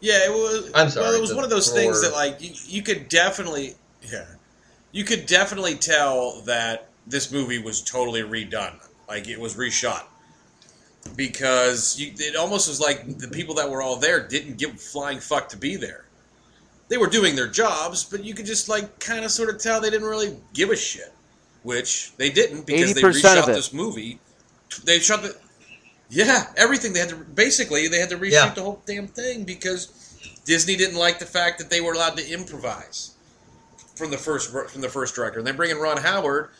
Yeah, 0.00 0.18
it 0.26 0.30
was. 0.30 0.70
I'm 0.74 0.90
sorry, 0.90 1.06
Well, 1.06 1.14
it 1.14 1.20
was 1.20 1.34
one 1.34 1.44
of 1.44 1.50
those 1.50 1.68
thrower- 1.70 1.80
things 1.82 2.02
that 2.02 2.12
like 2.12 2.40
you, 2.40 2.52
you 2.66 2.82
could 2.82 3.08
definitely, 3.08 3.74
yeah, 4.02 4.26
you 4.92 5.04
could 5.04 5.26
definitely 5.26 5.74
tell 5.74 6.40
that 6.42 6.88
this 7.06 7.32
movie 7.32 7.62
was 7.62 7.82
totally 7.82 8.22
redone. 8.22 8.74
Like 9.08 9.28
it 9.28 9.38
was 9.40 9.56
reshot 9.56 10.02
because 11.14 11.98
you, 11.98 12.12
it 12.16 12.36
almost 12.36 12.68
was 12.68 12.80
like 12.80 13.18
the 13.18 13.28
people 13.28 13.54
that 13.54 13.70
were 13.70 13.80
all 13.82 13.96
there 13.96 14.26
didn't 14.26 14.58
give 14.58 14.80
flying 14.80 15.20
fuck 15.20 15.48
to 15.50 15.56
be 15.56 15.76
there. 15.76 16.04
they 16.88 16.96
were 16.96 17.06
doing 17.06 17.34
their 17.36 17.46
jobs, 17.48 18.04
but 18.04 18.24
you 18.24 18.34
could 18.34 18.46
just 18.46 18.68
like 18.68 18.98
kind 18.98 19.24
of 19.24 19.30
sort 19.30 19.48
of 19.48 19.60
tell 19.60 19.80
they 19.80 19.90
didn't 19.90 20.08
really 20.08 20.36
give 20.52 20.70
a 20.70 20.76
shit, 20.76 21.12
which 21.66 22.12
they 22.16 22.30
didn't 22.30 22.64
because 22.64 22.94
they 22.94 23.02
80% 23.02 23.38
of 23.38 23.44
reshot 23.44 23.46
this 23.46 23.72
movie. 23.72 24.20
They 24.84 25.00
shot 25.00 25.22
the 25.22 25.36
yeah 26.08 26.46
everything. 26.56 26.92
They 26.92 27.00
had 27.00 27.08
to 27.08 27.16
basically 27.16 27.88
they 27.88 27.98
had 27.98 28.10
to 28.10 28.16
reshoot 28.16 28.30
Yeah. 28.32 28.50
the 28.54 28.62
whole 28.62 28.80
damn 28.86 29.08
thing 29.08 29.42
because 29.44 29.88
Disney 30.44 30.76
didn't 30.76 30.96
like 30.96 31.18
the 31.18 31.26
fact 31.26 31.58
that 31.58 31.68
they 31.68 31.80
were 31.80 31.92
allowed 31.92 32.16
to 32.18 32.26
improvise 32.32 33.10
from 33.96 34.10
the 34.12 34.18
first 34.18 34.50
from 34.70 34.80
the 34.80 34.88
first 34.88 35.14
director, 35.16 35.38
and 35.40 35.46
they 35.46 35.52
bring 35.52 35.70
in 35.72 35.78
Ron 35.78 35.96
Howard, 35.96 36.50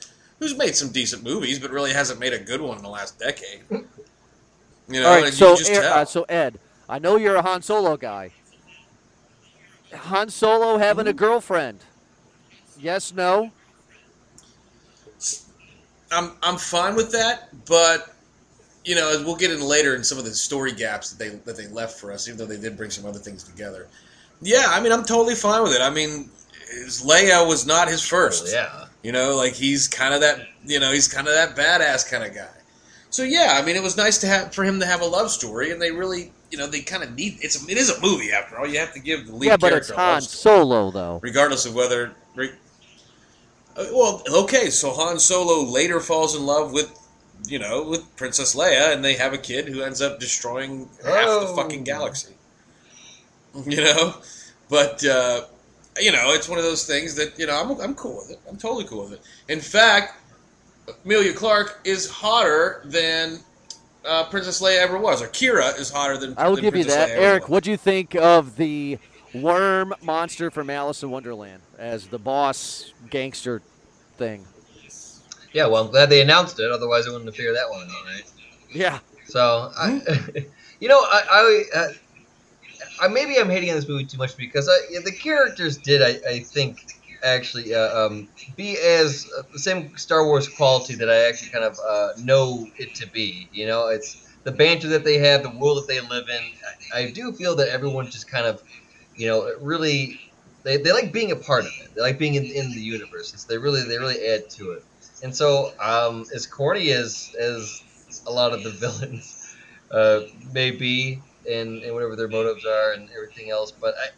who's 0.40 0.56
made 0.58 0.74
some 0.74 0.90
decent 0.90 1.22
movies, 1.22 1.58
but 1.60 1.70
really 1.70 1.92
hasn't 1.92 2.18
made 2.18 2.32
a 2.32 2.38
good 2.40 2.60
one 2.60 2.76
in 2.76 2.82
the 2.82 2.90
last 2.90 3.18
decade. 3.18 3.62
You 4.88 5.00
know, 5.00 5.08
All 5.08 5.14
right, 5.16 5.24
and 5.26 5.34
so 5.34 5.50
you 5.50 5.56
just 5.58 5.70
Ed- 5.72 5.80
tell. 5.80 5.98
uh, 5.98 6.04
so 6.04 6.22
Ed, 6.28 6.60
I 6.88 7.00
know 7.00 7.16
you're 7.16 7.34
a 7.34 7.42
Han 7.42 7.60
Solo 7.60 7.96
guy. 7.96 8.30
Han 9.92 10.28
Solo 10.28 10.78
having 10.78 11.06
a 11.06 11.10
Mm-hmm. 11.10 11.18
girlfriend? 11.18 11.80
Yes, 12.78 13.12
no. 13.12 13.50
I'm 16.10 16.32
I'm 16.42 16.56
fine 16.56 16.94
with 16.94 17.12
that, 17.12 17.48
but 17.66 18.14
you 18.84 18.94
know, 18.94 19.10
as 19.10 19.24
we'll 19.24 19.36
get 19.36 19.50
in 19.50 19.60
later 19.60 19.96
in 19.96 20.04
some 20.04 20.18
of 20.18 20.24
the 20.24 20.34
story 20.34 20.72
gaps 20.72 21.10
that 21.10 21.18
they 21.18 21.36
that 21.44 21.56
they 21.56 21.66
left 21.68 21.98
for 21.98 22.12
us, 22.12 22.28
even 22.28 22.38
though 22.38 22.46
they 22.46 22.58
did 22.58 22.76
bring 22.76 22.90
some 22.90 23.04
other 23.04 23.18
things 23.18 23.42
together. 23.42 23.88
Yeah, 24.40 24.66
I 24.68 24.80
mean, 24.80 24.92
I'm 24.92 25.04
totally 25.04 25.34
fine 25.34 25.62
with 25.62 25.72
it. 25.72 25.80
I 25.80 25.90
mean, 25.90 26.30
his 26.70 27.02
Leia 27.02 27.46
was 27.46 27.66
not 27.66 27.88
his 27.88 28.06
first. 28.06 28.48
Oh, 28.48 28.52
yeah. 28.52 28.86
You 29.02 29.12
know, 29.12 29.34
like 29.36 29.54
he's 29.54 29.88
kind 29.88 30.14
of 30.14 30.20
that. 30.20 30.46
You 30.64 30.80
know, 30.80 30.92
he's 30.92 31.08
kind 31.08 31.26
of 31.26 31.34
that 31.34 31.56
badass 31.56 32.08
kind 32.10 32.24
of 32.24 32.34
guy. 32.34 32.48
So 33.10 33.22
yeah, 33.22 33.58
I 33.60 33.64
mean, 33.64 33.76
it 33.76 33.82
was 33.82 33.96
nice 33.96 34.18
to 34.18 34.26
have 34.26 34.54
for 34.54 34.64
him 34.64 34.78
to 34.80 34.86
have 34.86 35.00
a 35.00 35.06
love 35.06 35.30
story, 35.30 35.70
and 35.70 35.80
they 35.80 35.90
really, 35.90 36.32
you 36.50 36.58
know, 36.58 36.66
they 36.66 36.80
kind 36.80 37.02
of 37.02 37.14
need. 37.14 37.38
It's 37.40 37.62
a, 37.62 37.70
it 37.70 37.78
is 37.78 37.90
a 37.90 38.00
movie 38.00 38.30
after 38.32 38.58
all. 38.58 38.66
You 38.66 38.78
have 38.78 38.92
to 38.94 39.00
give 39.00 39.26
the 39.26 39.34
lead 39.34 39.46
yeah, 39.48 39.56
but 39.56 39.72
it's 39.72 39.90
character 39.90 39.94
a 39.94 39.96
love 39.96 40.12
Han 40.12 40.22
story 40.22 40.56
Solo 40.56 40.90
though. 40.90 41.20
regardless 41.22 41.66
of 41.66 41.74
whether. 41.74 42.12
Re- 43.76 43.84
Uh, 43.84 43.88
Well, 43.92 44.22
okay, 44.44 44.70
so 44.70 44.90
Han 44.92 45.18
Solo 45.18 45.62
later 45.62 46.00
falls 46.00 46.34
in 46.34 46.44
love 46.46 46.72
with, 46.72 46.90
you 47.46 47.58
know, 47.58 47.82
with 47.82 48.14
Princess 48.16 48.54
Leia, 48.54 48.92
and 48.92 49.04
they 49.04 49.14
have 49.14 49.32
a 49.32 49.38
kid 49.38 49.68
who 49.68 49.82
ends 49.82 50.00
up 50.00 50.18
destroying 50.20 50.88
half 51.04 51.24
the 51.26 51.48
Oh. 51.48 51.56
fucking 51.56 51.84
galaxy. 51.84 52.32
You 53.66 53.82
know, 53.82 54.14
but 54.68 55.02
uh, 55.06 55.46
you 55.98 56.12
know, 56.12 56.34
it's 56.34 56.46
one 56.46 56.58
of 56.58 56.64
those 56.64 56.86
things 56.86 57.14
that 57.14 57.38
you 57.38 57.46
know 57.46 57.58
I'm 57.58 57.70
I'm 57.80 57.94
cool 57.94 58.16
with 58.18 58.30
it. 58.30 58.38
I'm 58.46 58.58
totally 58.58 58.84
cool 58.84 59.04
with 59.04 59.14
it. 59.14 59.20
In 59.48 59.62
fact, 59.62 60.12
Emilia 61.06 61.32
Clarke 61.32 61.80
is 61.84 62.06
hotter 62.10 62.82
than 62.84 63.40
uh, 64.04 64.24
Princess 64.24 64.60
Leia 64.60 64.76
ever 64.80 64.98
was, 64.98 65.22
or 65.22 65.28
Qi'ra 65.28 65.78
is 65.80 65.88
hotter 65.90 66.18
than. 66.18 66.34
I 66.36 66.48
will 66.48 66.56
than 66.56 66.64
give 66.64 66.76
you 66.76 66.84
that, 66.84 67.08
Leia 67.08 67.16
Eric. 67.16 67.48
What 67.48 67.64
do 67.64 67.70
you 67.70 67.78
think 67.78 68.14
of 68.14 68.56
the 68.56 68.98
worm 69.42 69.94
monster 70.02 70.50
from 70.50 70.70
Alice 70.70 71.02
in 71.02 71.10
Wonderland 71.10 71.62
as 71.78 72.08
the 72.08 72.18
boss 72.18 72.92
gangster 73.10 73.62
thing? 74.16 74.46
Yeah, 75.52 75.66
well, 75.66 75.84
I'm 75.84 75.90
glad 75.90 76.10
they 76.10 76.20
announced 76.20 76.60
it. 76.60 76.70
Otherwise, 76.70 77.06
I 77.06 77.10
wouldn't 77.10 77.26
have 77.26 77.36
figured 77.36 77.56
that 77.56 77.70
one 77.70 77.82
out, 77.82 78.04
right? 78.04 78.32
Yeah, 78.72 78.98
So, 79.26 79.72
I, 79.76 80.00
you 80.80 80.88
know, 80.88 81.00
I, 81.00 81.64
I, 81.74 81.78
uh, 81.78 81.88
I 83.00 83.08
maybe 83.08 83.38
I'm 83.38 83.48
hating 83.48 83.70
on 83.70 83.76
this 83.76 83.88
movie 83.88 84.04
too 84.04 84.18
much 84.18 84.36
because 84.36 84.68
I, 84.68 84.76
yeah, 84.90 85.00
the 85.04 85.12
characters 85.12 85.78
did, 85.78 86.02
I, 86.02 86.28
I 86.28 86.38
think, 86.40 86.84
actually 87.22 87.74
uh, 87.74 88.06
um, 88.06 88.28
be 88.56 88.76
as 88.78 89.26
uh, 89.38 89.42
the 89.52 89.58
same 89.58 89.96
Star 89.96 90.26
Wars 90.26 90.48
quality 90.48 90.94
that 90.96 91.10
I 91.10 91.26
actually 91.28 91.50
kind 91.50 91.64
of 91.64 91.78
uh, 91.86 92.10
know 92.18 92.66
it 92.78 92.94
to 92.96 93.06
be. 93.08 93.48
You 93.52 93.66
know, 93.66 93.88
it's 93.88 94.28
the 94.44 94.52
banter 94.52 94.88
that 94.88 95.04
they 95.04 95.18
have, 95.18 95.42
the 95.42 95.50
world 95.50 95.78
that 95.78 95.88
they 95.88 96.00
live 96.00 96.28
in. 96.28 96.42
I, 96.94 96.98
I 96.98 97.10
do 97.10 97.32
feel 97.32 97.56
that 97.56 97.68
everyone 97.68 98.10
just 98.10 98.30
kind 98.30 98.46
of, 98.46 98.62
you 99.16 99.26
know, 99.28 99.52
really. 99.60 100.20
They, 100.62 100.78
they 100.78 100.90
like 100.92 101.12
being 101.12 101.30
a 101.30 101.36
part 101.36 101.64
of 101.64 101.70
it. 101.80 101.94
They 101.94 102.00
like 102.00 102.18
being 102.18 102.34
in, 102.34 102.44
in 102.44 102.72
the 102.72 102.80
universe. 102.80 103.32
It's, 103.32 103.44
they 103.44 103.56
really 103.56 103.82
they 103.84 103.98
really 103.98 104.26
add 104.26 104.50
to 104.50 104.72
it. 104.72 104.84
And 105.22 105.34
so, 105.34 105.72
um, 105.80 106.26
as 106.34 106.44
corny 106.44 106.90
as 106.90 107.36
as 107.38 107.82
a 108.26 108.32
lot 108.32 108.52
of 108.52 108.64
the 108.64 108.70
villains 108.82 109.54
uh, 109.92 110.22
may 110.52 110.72
be, 110.72 111.22
and, 111.48 111.84
and 111.84 111.94
whatever 111.94 112.16
their 112.16 112.26
motives 112.26 112.64
are, 112.66 112.92
and 112.92 113.08
everything 113.14 113.50
else, 113.50 113.70
but 113.70 113.94
I 113.96 114.08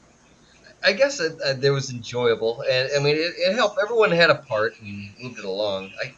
I 0.83 0.93
guess 0.93 1.21
it, 1.21 1.41
uh, 1.41 1.55
there 1.55 1.73
was 1.73 1.91
enjoyable, 1.91 2.63
and 2.63 2.91
I 2.97 3.03
mean 3.03 3.17
it, 3.17 3.35
it 3.37 3.55
helped. 3.55 3.79
Everyone 3.83 4.11
had 4.11 4.31
a 4.31 4.37
part 4.37 4.81
and 4.81 5.11
moved 5.21 5.39
it 5.39 5.45
along. 5.45 5.91
I 6.03 6.15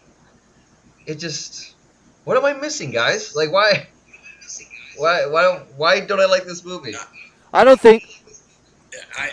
it 1.07 1.17
just 1.17 1.75
what 2.25 2.37
am 2.37 2.45
I 2.45 2.53
missing, 2.53 2.91
guys? 2.91 3.35
Like 3.35 3.51
why? 3.53 3.89
Why, 4.97 5.27
why 5.27 5.63
why 5.77 6.01
don't 6.01 6.21
I 6.21 6.27
like 6.27 6.45
this 6.45 6.65
movie? 6.65 6.95
I 7.53 7.65
don't 7.65 7.81
think. 7.81 8.20
I, 9.17 9.31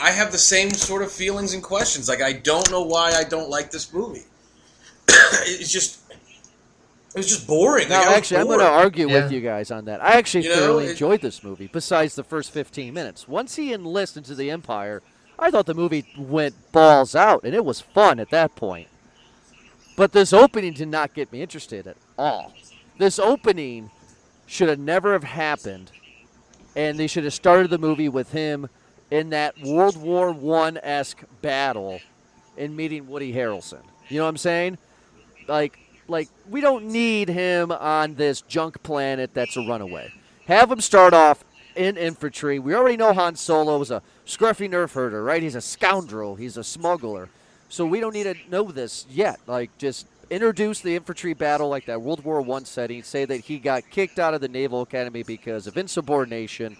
I 0.00 0.08
I 0.08 0.10
have 0.10 0.32
the 0.32 0.38
same 0.38 0.70
sort 0.70 1.02
of 1.02 1.12
feelings 1.12 1.54
and 1.54 1.62
questions. 1.62 2.08
Like 2.08 2.22
I 2.22 2.32
don't 2.32 2.70
know 2.70 2.82
why 2.82 3.12
I 3.12 3.24
don't 3.24 3.50
like 3.50 3.70
this 3.70 3.92
movie. 3.92 4.24
it's 5.08 5.70
just 5.72 6.00
it 6.10 7.16
was 7.16 7.26
just 7.28 7.46
boring. 7.46 7.88
No, 7.88 7.96
Like, 7.96 8.04
I 8.04 8.08
was 8.10 8.18
actually, 8.18 8.36
I'm 8.38 8.46
going 8.46 8.58
to 8.58 8.66
argue 8.66 9.08
with 9.08 9.32
you 9.32 9.40
guys 9.40 9.70
on 9.70 9.86
that. 9.86 10.02
I 10.02 10.12
actually 10.18 10.44
You 10.44 10.50
know, 10.50 10.56
thoroughly 10.56 10.84
it- 10.86 10.90
enjoyed 10.90 11.22
this 11.22 11.42
movie. 11.42 11.68
Besides 11.72 12.14
the 12.14 12.22
first 12.22 12.50
15 12.50 12.92
minutes, 12.92 13.26
once 13.26 13.56
he 13.56 13.72
enlists 13.72 14.16
into 14.18 14.34
the 14.34 14.50
Empire, 14.50 15.02
I 15.38 15.50
thought 15.50 15.64
the 15.64 15.74
movie 15.74 16.04
went 16.18 16.54
balls 16.70 17.14
out, 17.16 17.44
and 17.44 17.54
it 17.54 17.64
was 17.64 17.80
fun 17.80 18.20
at 18.20 18.28
that 18.30 18.54
point. 18.56 18.88
But 19.96 20.12
this 20.12 20.34
opening 20.34 20.74
did 20.74 20.88
not 20.88 21.14
get 21.14 21.32
me 21.32 21.40
interested 21.40 21.86
at 21.86 21.96
all. 22.18 22.52
This 22.98 23.18
opening 23.18 23.90
should 24.46 24.68
have 24.68 24.78
never 24.78 25.12
have 25.14 25.24
happened, 25.24 25.90
and 26.76 26.98
they 26.98 27.06
should 27.06 27.24
have 27.24 27.34
started 27.34 27.70
the 27.70 27.78
movie 27.78 28.08
with 28.10 28.32
him 28.32 28.68
in 29.10 29.30
that 29.30 29.60
World 29.62 29.96
War 29.96 30.32
One 30.32 30.78
esque 30.82 31.22
battle, 31.42 32.00
in 32.56 32.76
meeting 32.76 33.08
Woody 33.08 33.32
Harrelson. 33.32 33.82
You 34.08 34.18
know 34.18 34.24
what 34.24 34.30
I'm 34.30 34.36
saying? 34.36 34.78
Like, 35.46 35.78
like 36.08 36.28
we 36.48 36.60
don't 36.60 36.86
need 36.86 37.28
him 37.28 37.70
on 37.72 38.14
this 38.14 38.40
junk 38.42 38.82
planet 38.82 39.32
that's 39.34 39.56
a 39.56 39.66
runaway. 39.66 40.12
Have 40.46 40.70
him 40.70 40.80
start 40.80 41.14
off 41.14 41.44
in 41.76 41.96
infantry. 41.96 42.58
We 42.58 42.74
already 42.74 42.96
know 42.96 43.12
Han 43.12 43.36
Solo 43.36 43.80
is 43.80 43.90
a 43.90 44.02
scruffy 44.26 44.68
nerf 44.68 44.92
herder, 44.92 45.22
right? 45.22 45.42
He's 45.42 45.54
a 45.54 45.60
scoundrel. 45.60 46.34
He's 46.34 46.56
a 46.56 46.64
smuggler. 46.64 47.28
So 47.68 47.86
we 47.86 48.00
don't 48.00 48.14
need 48.14 48.24
to 48.24 48.34
know 48.50 48.64
this 48.64 49.06
yet. 49.10 49.40
Like, 49.46 49.76
just 49.78 50.06
introduce 50.30 50.80
the 50.80 50.96
infantry 50.96 51.34
battle 51.34 51.68
like 51.68 51.86
that 51.86 52.00
World 52.00 52.24
War 52.24 52.40
One 52.40 52.64
setting. 52.64 53.02
Say 53.02 53.24
that 53.26 53.40
he 53.40 53.58
got 53.58 53.88
kicked 53.90 54.18
out 54.18 54.34
of 54.34 54.40
the 54.40 54.48
Naval 54.48 54.82
Academy 54.82 55.22
because 55.22 55.66
of 55.66 55.76
insubordination, 55.76 56.76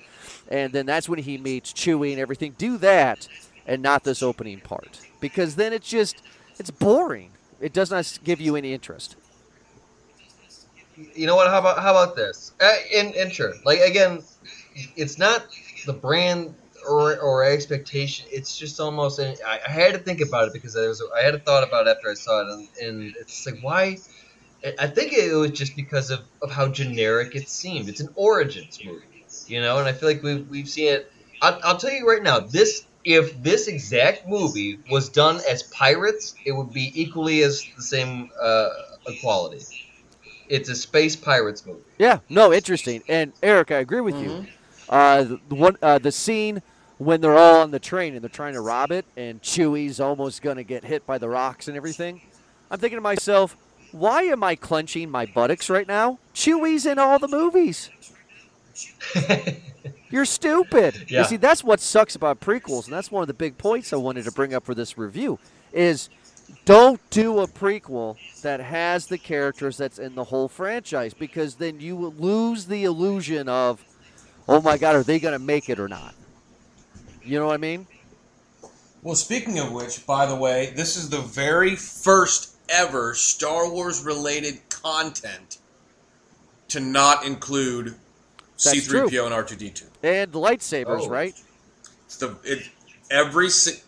and 0.49 0.73
then 0.73 0.87
that's 0.87 1.09
when 1.09 1.19
he 1.19 1.39
meets 1.39 1.73
Chewie 1.73 2.13
and 2.13 2.21
everything. 2.21 2.55
Do 2.59 2.79
that, 2.79 3.29
and 3.67 3.83
not 3.83 4.05
this 4.05 4.23
opening 4.23 4.61
part, 4.61 5.01
because 5.21 5.57
then 5.57 5.73
it's 5.73 5.89
just 5.89 6.23
it's 6.59 6.71
boring. 6.71 7.31
It 7.61 7.73
does 7.73 7.91
not 7.91 8.19
give 8.25 8.41
you 8.41 8.57
any 8.57 8.73
interest. 8.73 9.17
you 11.15 11.27
know 11.27 11.37
what? 11.37 11.49
How 11.49 11.59
about 11.59 11.79
how 11.79 11.91
about 11.91 12.17
this? 12.17 12.53
Uh, 12.61 12.73
and, 12.95 13.33
sure, 13.33 13.55
like 13.65 13.81
again, 13.81 14.23
it's 14.97 15.19
not 15.19 15.47
the 15.87 15.93
brand 15.93 16.55
or, 16.89 17.19
or 17.19 17.45
expectation. 17.45 18.27
It's 18.31 18.57
just 18.57 18.81
almost. 18.81 19.21
I, 19.21 19.61
I 19.67 19.71
had 19.71 19.93
to 19.93 19.99
think 19.99 20.21
about 20.21 20.49
it 20.49 20.53
because 20.53 20.75
there 20.75 20.89
was. 20.89 21.03
I 21.17 21.23
had 21.23 21.35
a 21.35 21.39
thought 21.39 21.67
about 21.67 21.87
it 21.87 21.91
after 21.97 22.11
I 22.11 22.15
saw 22.15 22.41
it, 22.41 22.49
and, 22.49 22.69
and 22.83 23.17
it's 23.21 23.47
like 23.47 23.61
why. 23.61 23.99
I 24.79 24.89
think 24.89 25.13
it 25.13 25.33
was 25.35 25.53
just 25.53 25.77
because 25.77 26.11
of, 26.11 26.21
of 26.43 26.51
how 26.51 26.67
generic 26.69 27.37
it 27.37 27.49
seemed. 27.49 27.89
It's 27.89 28.01
an 28.01 28.09
origins 28.17 28.81
movie, 28.85 29.18
you 29.51 29.61
know, 29.61 29.79
and 29.79 29.89
I 29.89 29.93
feel 29.93 30.09
like 30.09 30.23
we've 30.23 30.49
we've 30.49 30.69
seen 30.69 30.89
it. 30.89 31.13
I'll, 31.41 31.61
I'll 31.63 31.77
tell 31.77 31.93
you 31.93 32.09
right 32.09 32.23
now, 32.23 32.41
this 32.41 32.87
if 33.05 33.43
this 33.43 33.69
exact 33.69 34.29
movie 34.29 34.79
was 34.91 35.09
done 35.09 35.41
as 35.49 35.63
pirates, 35.65 36.35
it 36.45 36.53
would 36.53 36.73
be 36.73 36.93
equally 37.01 37.43
as 37.43 37.65
the 37.77 37.83
same 37.83 38.31
uh, 38.41 38.69
quality. 39.21 39.65
It's 40.49 40.69
a 40.69 40.75
space 40.75 41.15
pirates 41.17 41.65
movie. 41.65 41.81
Yeah, 41.99 42.21
no, 42.29 42.53
interesting. 42.53 43.03
And 43.09 43.33
Eric, 43.43 43.71
I 43.71 43.79
agree 43.79 44.01
with 44.01 44.17
you. 44.17 44.47
Uh, 44.89 45.25
the, 45.25 45.41
the 45.49 45.55
one, 45.55 45.77
uh, 45.83 45.99
the 45.99 46.13
scene 46.13 46.63
when 46.99 47.21
they're 47.21 47.37
all 47.37 47.61
on 47.61 47.71
the 47.71 47.79
train 47.79 48.15
and 48.15 48.23
they're 48.23 48.29
trying 48.29 48.55
to 48.55 48.61
rob 48.61 48.91
it, 48.91 49.05
and 49.17 49.41
Chewie's 49.43 50.01
almost 50.01 50.43
gonna 50.43 50.65
get 50.65 50.85
hit 50.85 51.07
by 51.07 51.19
the 51.19 51.29
rocks 51.29 51.69
and 51.69 51.77
everything. 51.77 52.21
I'm 52.71 52.79
thinking 52.79 52.97
to 52.97 53.03
myself, 53.03 53.57
why 53.93 54.23
am 54.25 54.43
I 54.43 54.55
clenching 54.55 55.11
my 55.11 55.25
buttocks 55.27 55.71
right 55.71 55.87
now? 55.87 56.19
Chewie's 56.35 56.85
in 56.87 56.99
all 56.99 57.19
the 57.19 57.29
movies. 57.29 57.91
You're 60.11 60.25
stupid. 60.25 61.07
Yeah. 61.09 61.21
You 61.21 61.25
see, 61.25 61.37
that's 61.37 61.63
what 61.63 61.81
sucks 61.81 62.15
about 62.15 62.41
prequels, 62.41 62.85
and 62.85 62.93
that's 62.93 63.11
one 63.11 63.23
of 63.23 63.29
the 63.29 63.35
big 63.35 63.59
points 63.59 63.93
I 63.93 63.97
wanted 63.97 64.25
to 64.25 64.33
bring 64.33 64.55
up 64.55 64.65
for 64.65 64.75
this 64.75 64.97
review. 64.97 65.39
Is 65.73 66.09
don't 66.65 67.01
do 67.11 67.41
a 67.41 67.47
prequel 67.47 68.17
that 68.43 68.61
has 68.61 69.07
the 69.07 69.19
characters 69.19 69.77
that's 69.77 69.99
in 69.99 70.15
the 70.15 70.25
whole 70.25 70.49
franchise 70.49 71.15
because 71.15 71.57
then 71.57 71.81
you 71.81 71.97
will 71.97 72.15
lose 72.15 72.67
the 72.67 72.85
illusion 72.85 73.49
of, 73.49 73.85
oh 74.49 74.61
my 74.61 74.79
God, 74.79 74.97
are 74.97 75.03
they 75.03 75.19
going 75.19 75.33
to 75.33 75.39
make 75.39 75.69
it 75.69 75.79
or 75.79 75.89
not? 75.89 76.15
You 77.23 77.39
know 77.39 77.47
what 77.47 77.55
I 77.55 77.59
mean? 77.59 77.87
Well, 79.03 79.15
speaking 79.15 79.59
of 79.59 79.73
which, 79.73 80.07
by 80.07 80.27
the 80.27 80.37
way, 80.37 80.73
this 80.75 80.97
is 80.97 81.11
the 81.11 81.21
very 81.21 81.77
first 81.77 82.57
ever 82.69 83.15
Star 83.15 83.71
Wars 83.71 84.03
related 84.03 84.61
content 84.69 85.59
to 86.69 86.81
not 86.81 87.25
include 87.25 87.95
That's 88.63 88.89
C3PO 88.89 89.25
and 89.27 89.35
R2D2. 89.35 89.85
And 90.03 90.33
lightsabers, 90.33 91.03
Oh. 91.03 91.09
right? 91.09 91.35
It's 92.07 92.17
the 92.17 92.37
it 92.45 92.69
every 93.11 93.51
si- 93.51 93.81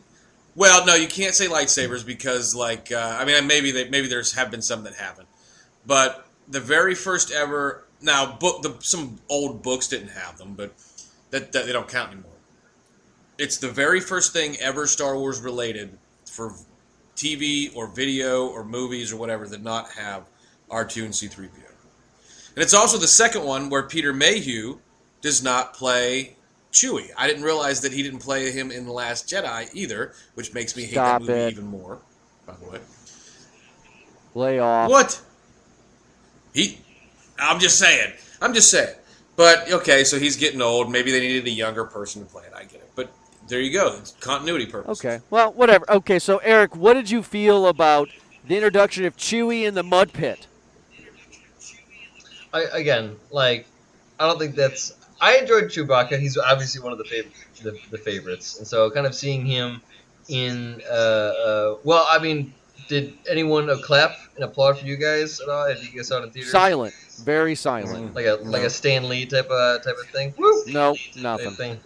well, 0.55 0.85
no, 0.87 0.95
you 0.95 1.07
can't 1.09 1.35
say 1.35 1.47
lightsabers 1.47 2.05
because, 2.05 2.55
like, 2.55 2.91
uh, 2.93 3.17
I 3.19 3.25
mean, 3.25 3.47
maybe 3.47 3.71
they, 3.71 3.89
maybe 3.89 4.09
there's 4.09 4.33
have 4.33 4.51
been 4.51 4.63
some 4.63 4.83
that 4.85 4.95
haven't, 4.95 5.29
but 5.87 6.27
the 6.49 6.61
very 6.61 6.95
first 6.95 7.31
ever 7.33 7.85
now 8.01 8.37
book 8.37 8.63
the 8.63 8.75
some 8.81 9.19
old 9.29 9.63
books 9.63 9.89
didn't 9.89 10.09
have 10.09 10.39
them, 10.39 10.55
but 10.55 10.73
that, 11.31 11.53
that 11.53 11.67
they 11.67 11.73
don't 11.73 11.89
count 11.89 12.13
anymore. 12.13 12.31
It's 13.39 13.57
the 13.57 13.71
very 13.71 14.01
first 14.01 14.33
thing 14.33 14.57
ever 14.59 14.87
Star 14.87 15.17
Wars 15.17 15.41
related 15.41 15.99
for 16.31 16.55
TV 17.17 17.75
or 17.75 17.87
video 17.87 18.47
or 18.47 18.65
movies 18.65 19.13
or 19.13 19.17
whatever 19.17 19.47
that 19.49 19.63
not 19.63 19.91
have 19.93 20.25
R2 20.71 21.05
and 21.05 21.13
C3PO. 21.15 21.70
And 22.61 22.65
it's 22.67 22.75
also 22.75 22.99
the 22.99 23.09
second 23.09 23.45
one 23.45 23.71
where 23.71 23.85
Peter 23.85 24.13
Mayhew 24.13 24.81
does 25.23 25.43
not 25.43 25.73
play 25.73 26.37
Chewie. 26.71 27.09
I 27.17 27.27
didn't 27.27 27.43
realize 27.43 27.81
that 27.81 27.91
he 27.91 28.03
didn't 28.03 28.19
play 28.19 28.51
him 28.51 28.71
in 28.71 28.85
The 28.85 28.93
Last 28.93 29.27
Jedi 29.31 29.71
either, 29.73 30.13
which 30.35 30.53
makes 30.53 30.77
me 30.77 30.83
hate 30.83 30.93
Stop 30.93 31.23
that 31.23 31.27
movie 31.27 31.41
it. 31.41 31.53
even 31.53 31.67
more, 31.69 32.01
by 32.45 32.53
the 32.63 32.69
way. 32.69 32.79
Lay 34.35 34.59
off. 34.59 34.91
What? 34.91 35.23
He. 36.53 36.81
I'm 37.39 37.61
just 37.61 37.79
saying. 37.79 38.13
I'm 38.43 38.53
just 38.53 38.71
saying. 38.71 38.95
But 39.37 39.73
okay, 39.73 40.05
so 40.05 40.19
he's 40.19 40.37
getting 40.37 40.61
old. 40.61 40.93
Maybe 40.93 41.13
they 41.13 41.21
needed 41.21 41.47
a 41.47 41.51
younger 41.51 41.87
person 41.87 42.23
to 42.27 42.31
play 42.31 42.45
it. 42.45 42.53
I 42.55 42.65
get 42.65 42.83
it. 42.83 42.91
But 42.95 43.11
there 43.49 43.63
you 43.63 43.73
go. 43.73 43.97
It's 43.99 44.11
continuity 44.21 44.67
purpose. 44.67 45.03
Okay. 45.03 45.21
Well, 45.31 45.55
whatever. 45.55 45.91
Okay, 45.91 46.19
so 46.19 46.37
Eric, 46.45 46.77
what 46.77 46.93
did 46.93 47.09
you 47.09 47.23
feel 47.23 47.67
about 47.67 48.11
the 48.47 48.57
introduction 48.57 49.07
of 49.07 49.17
Chewie 49.17 49.63
in 49.63 49.73
the 49.73 49.83
mud 49.83 50.13
pit? 50.13 50.47
I, 52.53 52.63
again, 52.73 53.17
like, 53.31 53.67
I 54.19 54.27
don't 54.27 54.39
think 54.39 54.55
that's. 54.55 54.93
I 55.21 55.37
enjoyed 55.37 55.65
Chewbacca. 55.65 56.19
He's 56.19 56.39
obviously 56.39 56.81
one 56.83 56.93
of 56.93 56.99
the 56.99 57.05
favorite, 57.05 57.35
the, 57.63 57.79
the 57.91 57.99
favorites, 57.99 58.59
and 58.59 58.67
so 58.67 58.91
kind 58.91 59.07
of 59.07 59.15
seeing 59.15 59.45
him 59.45 59.83
in. 60.29 60.81
Uh, 60.89 60.95
uh, 60.95 61.77
well, 61.85 62.07
I 62.09 62.19
mean, 62.19 62.55
did 62.89 63.15
anyone 63.29 63.71
uh, 63.71 63.77
clap 63.83 64.17
and 64.35 64.45
applaud 64.45 64.79
for 64.79 64.87
you 64.87 64.97
guys 64.97 65.41
at 65.41 65.49
all? 65.49 65.67
If 65.67 65.83
you 65.93 65.99
guys 65.99 66.09
saw 66.09 66.19
it 66.19 66.25
in 66.25 66.31
theaters, 66.31 66.53
Silent. 66.53 66.95
Very 67.23 67.55
silent. 67.55 68.15
like 68.15 68.27
a 68.27 68.39
like 68.43 68.63
a 68.63 68.71
Stan 68.71 69.09
Lee 69.09 69.27
type 69.27 69.49
of 69.51 69.83
type 69.85 69.97
of 70.03 70.09
thing. 70.09 70.35
Woo! 70.39 70.65
No, 70.67 70.97
nothing. 71.17 71.51
thing. 71.53 71.81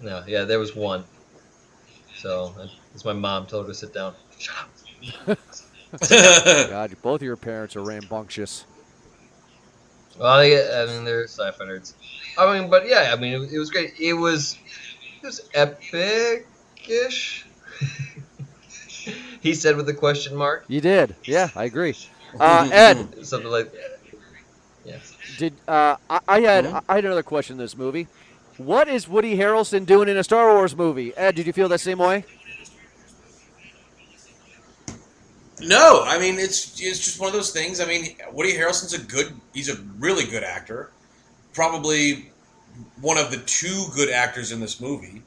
No, 0.00 0.22
yeah, 0.26 0.44
there 0.44 0.58
was 0.58 0.74
one. 0.74 1.04
So 2.16 2.54
it's 2.94 3.04
my 3.04 3.12
mom 3.12 3.46
told 3.46 3.66
her 3.66 3.72
to 3.72 3.78
sit 3.78 3.92
down. 3.92 4.14
Shut 4.38 4.54
up. 5.28 5.38
God, 6.70 6.96
both 7.02 7.16
of 7.16 7.22
your 7.22 7.36
parents 7.36 7.76
are 7.76 7.82
rambunctious. 7.82 8.64
Well, 10.18 10.44
yeah, 10.44 10.82
I 10.82 10.86
mean, 10.86 11.04
they're 11.04 11.24
sci-fi 11.24 11.64
nerds. 11.64 11.94
I 12.38 12.58
mean, 12.58 12.70
but 12.70 12.86
yeah, 12.86 13.12
I 13.12 13.16
mean, 13.20 13.34
it, 13.42 13.52
it 13.52 13.58
was 13.58 13.70
great. 13.70 13.94
It 13.98 14.14
was, 14.14 14.56
it 15.22 15.26
was 15.26 15.40
epic-ish. 15.54 17.46
he 19.40 19.54
said 19.54 19.76
with 19.76 19.88
a 19.88 19.94
question 19.94 20.36
mark, 20.36 20.64
You 20.68 20.80
did. 20.80 21.16
Yeah, 21.26 21.48
I 21.56 21.64
agree. 21.64 21.96
Uh, 22.40 22.66
Ed, 22.72 23.26
something 23.26 23.50
like. 23.50 23.70
Yeah. 24.84 24.98
did 25.38 25.60
uh, 25.68 25.96
I, 26.08 26.20
I 26.28 26.40
had 26.40 26.64
Mhm. 26.64 26.82
I 26.88 26.94
had 26.96 27.04
another 27.04 27.22
question 27.22 27.54
in 27.54 27.58
this 27.58 27.76
movie. 27.76 28.08
What 28.56 28.88
is 28.88 29.08
Woody 29.08 29.36
Harrelson 29.36 29.86
doing 29.86 30.08
in 30.08 30.16
a 30.16 30.24
Star 30.24 30.54
Wars 30.54 30.76
movie? 30.76 31.12
Ed, 31.16 31.34
did 31.34 31.46
you 31.46 31.52
feel 31.52 31.68
that 31.68 31.80
same 31.80 31.98
way? 31.98 32.24
No, 35.62 36.02
I 36.04 36.18
mean 36.18 36.38
it's 36.38 36.80
it's 36.80 36.98
just 36.98 37.20
one 37.20 37.28
of 37.28 37.34
those 37.34 37.52
things. 37.52 37.80
I 37.80 37.86
mean, 37.86 38.16
Woody 38.32 38.54
Harrelson's 38.54 38.92
a 38.94 38.98
good. 38.98 39.32
He's 39.54 39.68
a 39.68 39.76
really 39.98 40.24
good 40.24 40.42
actor. 40.42 40.90
Probably 41.54 42.30
one 43.00 43.18
of 43.18 43.30
the 43.30 43.36
two 43.38 43.84
good 43.94 44.10
actors 44.10 44.50
in 44.50 44.60
this 44.60 44.80
movie. 44.80 45.22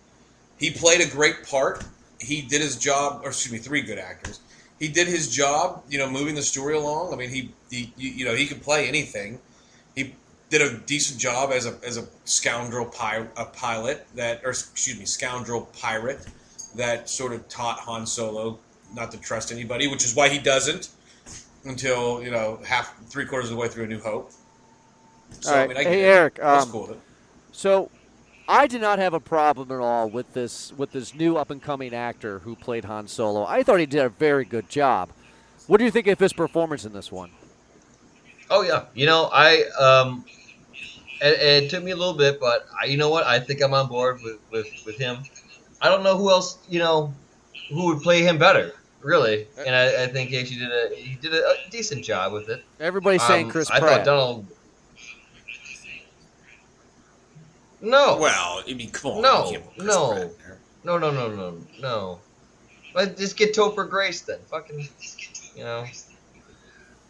He 0.57 0.71
played 0.71 1.01
a 1.01 1.09
great 1.09 1.47
part. 1.47 1.83
He 2.19 2.41
did 2.41 2.61
his 2.61 2.75
job, 2.75 3.21
or 3.23 3.29
excuse 3.29 3.51
me, 3.51 3.59
three 3.59 3.81
good 3.81 3.99
actors. 3.99 4.39
He 4.79 4.87
did 4.87 5.07
his 5.07 5.29
job, 5.33 5.83
you 5.89 5.97
know, 5.97 6.09
moving 6.09 6.35
the 6.35 6.41
story 6.41 6.75
along. 6.75 7.13
I 7.13 7.17
mean, 7.17 7.29
he, 7.29 7.51
he 7.69 7.93
you 7.95 8.25
know, 8.25 8.35
he 8.35 8.45
could 8.45 8.61
play 8.61 8.87
anything. 8.87 9.39
He 9.95 10.15
did 10.49 10.61
a 10.61 10.77
decent 10.79 11.19
job 11.19 11.51
as 11.51 11.65
a 11.65 11.77
as 11.85 11.97
a 11.97 12.07
scoundrel 12.25 12.85
pi- 12.85 13.27
a 13.37 13.45
pilot 13.45 14.05
that, 14.15 14.41
or 14.43 14.49
excuse 14.49 14.97
me, 14.99 15.05
scoundrel 15.05 15.69
pirate 15.79 16.25
that 16.75 17.09
sort 17.09 17.31
of 17.31 17.47
taught 17.47 17.79
Han 17.79 18.05
Solo 18.05 18.59
not 18.95 19.11
to 19.11 19.19
trust 19.19 19.51
anybody, 19.51 19.87
which 19.87 20.03
is 20.05 20.15
why 20.15 20.29
he 20.29 20.39
doesn't 20.39 20.89
until 21.65 22.23
you 22.23 22.31
know 22.31 22.59
half 22.65 22.95
three 23.07 23.25
quarters 23.25 23.49
of 23.49 23.55
the 23.55 23.61
way 23.61 23.67
through 23.67 23.85
A 23.85 23.87
New 23.87 23.99
Hope. 23.99 24.31
So 25.41 25.51
All 25.51 25.55
right. 25.57 25.65
I 25.65 25.67
mean, 25.67 25.77
I 25.77 25.83
hey, 25.83 26.03
it. 26.03 26.05
Eric. 26.05 26.35
That's 26.35 26.65
Um, 26.65 26.71
cool. 26.71 26.97
So, 27.51 27.89
I 28.47 28.67
did 28.67 28.81
not 28.81 28.99
have 28.99 29.13
a 29.13 29.19
problem 29.19 29.71
at 29.71 29.83
all 29.83 30.09
with 30.09 30.33
this 30.33 30.71
with 30.73 30.91
this 30.91 31.15
new 31.15 31.37
up 31.37 31.49
and 31.49 31.61
coming 31.61 31.93
actor 31.93 32.39
who 32.39 32.55
played 32.55 32.85
Han 32.85 33.07
Solo. 33.07 33.45
I 33.45 33.63
thought 33.63 33.79
he 33.79 33.85
did 33.85 34.01
a 34.01 34.09
very 34.09 34.45
good 34.45 34.69
job. 34.69 35.09
What 35.67 35.77
do 35.77 35.83
you 35.83 35.91
think 35.91 36.07
of 36.07 36.19
his 36.19 36.33
performance 36.33 36.85
in 36.85 36.93
this 36.93 37.11
one? 37.11 37.31
Oh 38.49 38.61
yeah, 38.61 38.85
you 38.93 39.07
know 39.07 39.29
I 39.33 39.63
um, 39.79 40.25
it, 41.21 41.63
it 41.65 41.69
took 41.69 41.83
me 41.83 41.91
a 41.91 41.95
little 41.95 42.13
bit, 42.13 42.39
but 42.39 42.67
I, 42.79 42.85
you 42.85 42.97
know 42.97 43.09
what? 43.09 43.25
I 43.25 43.39
think 43.39 43.61
I'm 43.63 43.73
on 43.73 43.87
board 43.87 44.21
with, 44.23 44.37
with 44.51 44.67
with 44.85 44.97
him. 44.97 45.23
I 45.81 45.89
don't 45.89 46.03
know 46.03 46.17
who 46.17 46.29
else 46.29 46.59
you 46.69 46.79
know 46.79 47.13
who 47.69 47.87
would 47.87 48.01
play 48.01 48.21
him 48.21 48.37
better, 48.37 48.73
really, 49.05 49.47
and 49.65 49.75
I, 49.75 50.03
I 50.03 50.07
think 50.07 50.31
he 50.31 50.39
actually 50.39 50.57
did 50.57 50.71
a 50.71 50.95
he 50.95 51.15
did 51.15 51.33
a, 51.33 51.37
a 51.47 51.55
decent 51.69 52.03
job 52.03 52.33
with 52.33 52.49
it. 52.49 52.63
Everybody's 52.79 53.23
saying 53.23 53.45
Um, 53.45 53.51
Chris 53.51 53.69
I 53.69 53.79
Pratt. 53.79 53.97
thought 53.97 54.05
Donald. 54.05 54.47
No, 57.81 58.17
Well, 58.17 58.63
I 58.67 58.73
mean, 58.73 58.89
come 58.89 59.11
on. 59.11 59.21
No, 59.21 59.45
you 59.45 59.51
can't 59.59 59.65
put 59.65 59.73
Chris 59.75 59.87
no. 59.87 60.09
Pratt 60.11 60.21
in 60.23 60.31
there. 60.39 60.57
no, 60.83 60.97
no, 60.97 61.11
no, 61.11 61.29
no, 61.29 61.57
no. 61.79 62.19
Let 62.95 63.17
just 63.17 63.37
get 63.37 63.53
Topher 63.53 63.87
Grace 63.89 64.21
then. 64.21 64.39
Fucking, 64.49 64.87
you 65.55 65.63
know. 65.63 65.85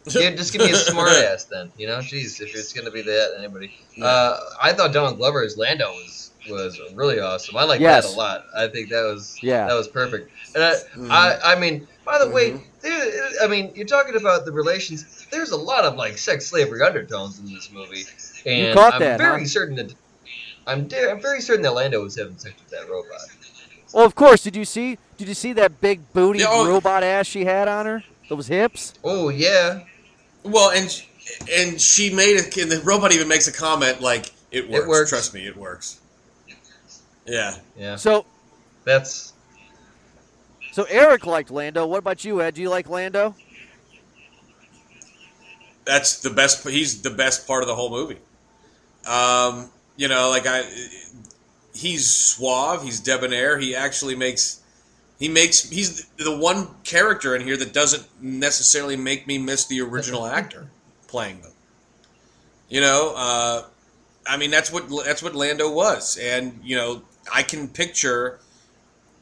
Yeah, 0.08 0.30
just 0.30 0.52
give 0.52 0.62
me 0.62 0.70
a 0.72 0.74
smart 0.76 1.10
ass 1.10 1.44
then. 1.44 1.72
You 1.78 1.86
know, 1.86 1.98
jeez, 1.98 2.40
if 2.40 2.54
it's 2.54 2.72
gonna 2.72 2.90
be 2.90 3.02
that, 3.02 3.34
anybody. 3.38 3.72
Uh, 4.00 4.38
I 4.62 4.72
thought 4.72 4.92
Donald 4.92 5.16
Glover 5.16 5.42
as 5.42 5.56
Lando 5.56 5.88
was 5.90 6.25
was 6.48 6.78
really 6.94 7.20
awesome. 7.20 7.56
I 7.56 7.64
like 7.64 7.80
Yes. 7.80 8.06
that 8.08 8.14
a 8.14 8.18
lot. 8.18 8.44
I 8.56 8.66
think 8.68 8.88
that 8.90 9.02
was 9.02 9.36
Yeah. 9.42 9.66
that 9.66 9.74
was 9.74 9.88
perfect. 9.88 10.30
And 10.54 10.62
I, 10.64 10.72
Mhm. 10.96 11.10
I, 11.10 11.52
I 11.54 11.58
mean, 11.58 11.86
by 12.04 12.18
the 12.18 12.28
way, 12.28 12.52
Mhm. 12.52 12.62
there, 12.82 13.30
I 13.42 13.46
mean, 13.48 13.72
you're 13.74 13.86
talking 13.86 14.16
about 14.16 14.44
the 14.44 14.52
relations. 14.52 15.04
There's 15.30 15.50
a 15.50 15.56
lot 15.56 15.84
of 15.84 15.96
like 15.96 16.18
sex 16.18 16.46
slavery 16.46 16.82
undertones 16.82 17.38
in 17.38 17.52
this 17.52 17.70
movie, 17.72 18.04
and 18.44 18.74
caught 18.74 18.94
I'm 18.94 19.00
that, 19.00 19.18
very 19.18 19.42
huh? 19.42 19.48
certain 19.48 19.76
that 19.76 19.94
I'm, 20.66 20.88
da- 20.88 21.10
I'm 21.10 21.20
very 21.20 21.40
certain 21.40 21.62
that 21.62 21.74
Lando 21.74 22.02
was 22.02 22.16
having 22.16 22.38
sex 22.38 22.54
with 22.58 22.70
that 22.70 22.88
robot. 22.90 23.20
Well, 23.92 24.04
of 24.04 24.14
course. 24.14 24.42
Did 24.42 24.56
you 24.56 24.64
see? 24.64 24.98
Did 25.16 25.28
you 25.28 25.34
see 25.34 25.52
that 25.54 25.80
big 25.80 26.12
booty 26.12 26.40
Yeah, 26.40 26.46
oh- 26.50 26.66
robot 26.68 27.02
ass 27.04 27.26
she 27.26 27.44
had 27.44 27.68
on 27.68 27.86
her? 27.86 28.02
Those 28.28 28.48
hips. 28.48 28.92
Oh 29.04 29.28
yeah, 29.28 29.80
Well, 30.42 30.70
and 30.70 31.02
and 31.52 31.80
she 31.80 32.12
made 32.12 32.36
it, 32.36 32.56
and 32.56 32.70
the 32.70 32.80
robot 32.80 33.12
even 33.12 33.26
makes 33.28 33.46
a 33.48 33.52
comment 33.52 34.00
like, 34.00 34.26
"It 34.52 34.68
works. 34.68 34.86
works. 34.86 35.10
Trust 35.10 35.34
me, 35.34 35.46
it 35.46 35.56
works." 35.56 35.96
Yeah. 37.26 37.56
yeah. 37.76 37.96
So, 37.96 38.24
That's 38.84 39.32
so 40.72 40.84
Eric 40.84 41.26
liked 41.26 41.50
Lando. 41.50 41.86
What 41.86 41.98
about 41.98 42.24
you, 42.24 42.40
Ed? 42.42 42.54
Do 42.54 42.62
you 42.62 42.70
like 42.70 42.88
Lando? 42.88 43.34
that's 45.86 46.18
the 46.18 46.30
best. 46.30 46.68
He's 46.68 47.00
the 47.00 47.10
best 47.10 47.46
part 47.46 47.62
of 47.62 47.68
the 47.68 47.74
whole 47.74 47.90
movie. 47.90 48.18
Um, 49.06 49.70
you 49.96 50.08
know, 50.08 50.28
like 50.28 50.46
I, 50.46 50.64
he's 51.74 52.06
suave. 52.06 52.82
He's 52.82 53.00
debonair. 53.00 53.56
He 53.58 53.74
actually 53.74 54.16
makes. 54.16 54.60
He 55.18 55.28
makes. 55.28 55.70
He's 55.70 56.06
the 56.18 56.36
one 56.36 56.68
character 56.84 57.34
in 57.34 57.42
here 57.42 57.56
that 57.56 57.72
doesn't 57.72 58.04
necessarily 58.20 58.96
make 58.96 59.26
me 59.26 59.38
miss 59.38 59.64
the 59.64 59.80
original 59.80 60.26
actor 60.26 60.68
playing 61.06 61.40
them. 61.40 61.52
You 62.68 62.80
know, 62.80 63.14
uh, 63.16 63.62
I 64.26 64.36
mean 64.36 64.50
that's 64.50 64.70
what 64.70 64.90
that's 65.04 65.22
what 65.22 65.34
Lando 65.34 65.72
was, 65.72 66.18
and 66.18 66.60
you 66.62 66.76
know 66.76 67.02
I 67.32 67.42
can 67.42 67.68
picture 67.68 68.38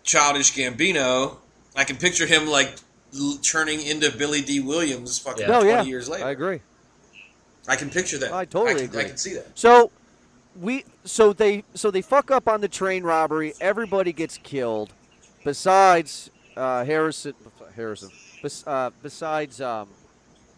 childish 0.03 0.53
Gambino. 0.55 1.37
I 1.77 1.85
can 1.85 1.97
picture 1.97 2.27
him 2.27 2.47
like 2.47 2.77
l- 3.19 3.39
turning 3.43 3.81
into 3.81 4.17
Billy 4.17 4.43
Dee 4.43 4.61
Williams 4.61 5.19
fucking 5.19 5.43
Yeah. 5.43 5.47
No, 5.49 5.61
twenty 5.61 5.73
yeah. 5.73 5.83
years 5.83 6.09
later. 6.09 6.25
I 6.25 6.31
agree. 6.31 6.61
I 7.67 7.77
can 7.77 7.91
picture 7.91 8.19
that. 8.19 8.33
I 8.33 8.45
totally 8.45 8.75
can, 8.75 8.85
agree. 8.85 9.01
I 9.01 9.09
can 9.09 9.17
see 9.17 9.35
that. 9.35 9.59
So 9.59 9.91
we 10.61 10.85
so 11.05 11.33
they 11.33 11.65
so 11.75 11.91
they 11.91 12.03
fuck 12.03 12.31
up 12.31 12.49
on 12.49 12.61
the 12.61 12.69
train 12.69 13.03
robbery. 13.03 13.55
Everybody 13.61 14.13
gets 14.13 14.39
killed, 14.39 14.93
besides 15.45 16.31
uh, 16.57 16.85
Harrison. 16.85 17.35
Harrison. 17.75 18.11
Bes, 18.43 18.65
uh, 18.67 18.91
besides, 19.03 19.61
um, 19.61 19.89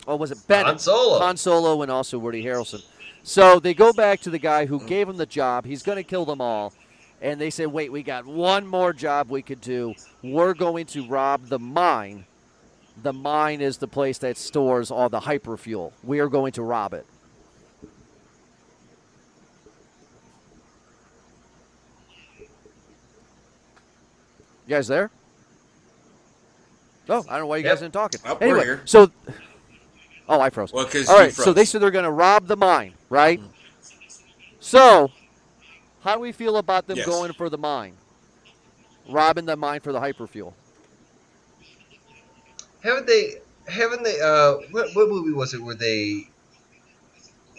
oh, 0.09 0.17
was 0.17 0.31
it 0.33 0.39
Bennett? 0.49 0.67
Han 0.67 0.79
Solo. 0.79 1.19
Han 1.21 1.37
Solo 1.37 1.83
and 1.83 1.91
also 1.91 2.19
Woody 2.19 2.43
Harrelson. 2.43 2.85
So 3.23 3.59
they 3.61 3.75
go 3.75 3.93
back 3.93 4.21
to 4.21 4.31
the 4.31 4.39
guy 4.39 4.67
who 4.67 4.85
gave 4.87 5.09
him 5.09 5.17
the 5.17 5.27
job. 5.27 5.65
He's 5.65 5.83
going 5.83 5.97
to 5.97 6.03
kill 6.03 6.25
them 6.25 6.41
all. 6.41 6.73
And 7.21 7.41
they 7.41 7.51
say, 7.51 7.67
wait, 7.67 7.91
we 7.91 8.03
got 8.03 8.27
one 8.27 8.67
more 8.67 8.93
job 8.93 9.31
we 9.31 9.43
could 9.43 9.61
do. 9.61 9.95
We're 10.23 10.55
going 10.55 10.87
to 10.87 11.03
rob 11.03 11.49
the 11.49 11.59
mine. 11.59 12.27
The 13.03 13.13
mine 13.13 13.61
is 13.61 13.79
the 13.79 13.89
place 13.89 14.19
that 14.19 14.37
stores 14.37 14.91
all 14.91 15.09
the 15.09 15.21
hyperfuel. 15.21 15.93
We 16.03 16.21
are 16.21 16.29
going 16.29 16.53
to 16.53 16.63
rob 16.63 16.95
it. 16.95 17.07
You 24.67 24.75
guys 24.75 24.89
there? 24.89 25.11
No, 27.09 27.25
I 27.29 27.35
don't 27.35 27.43
know 27.43 27.47
why 27.47 27.59
you 27.59 27.65
Yep. 27.65 27.73
guys 27.73 27.83
aren't 27.83 27.95
talking. 27.95 28.21
Oh, 28.25 28.37
anyway, 28.41 28.65
here. 28.65 28.83
so 28.85 29.11
oh, 30.29 30.41
I 30.41 30.51
froze. 30.51 30.73
Well, 30.73 30.89
All 31.09 31.19
right, 31.19 31.33
so 31.33 31.53
they 31.53 31.65
said 31.65 31.81
they're 31.81 31.93
going 31.93 32.05
to 32.05 32.11
rob 32.11 32.49
the 32.49 32.57
mine, 32.57 32.95
right? 33.09 33.41
So, 34.59 35.13
how 36.07 36.15
do 36.15 36.21
we 36.21 36.31
feel 36.31 36.57
about 36.57 36.87
them 36.87 36.99
Yes. 36.99 37.07
going 37.07 37.33
for 37.33 37.51
the 37.51 37.59
mine, 37.59 37.97
robbing 39.09 39.45
the 39.47 39.57
mine 39.57 39.81
for 39.81 39.93
the 39.93 40.01
hyperfuel? 40.01 40.55
Haven't 42.83 43.09
they? 43.09 43.35
Haven't 43.67 44.05
they? 44.05 44.21
Uh, 44.21 44.55
what, 44.71 44.95
what 44.95 45.09
movie 45.09 45.33
was 45.33 45.53
it 45.53 45.63
where 45.63 45.75
they 45.75 46.23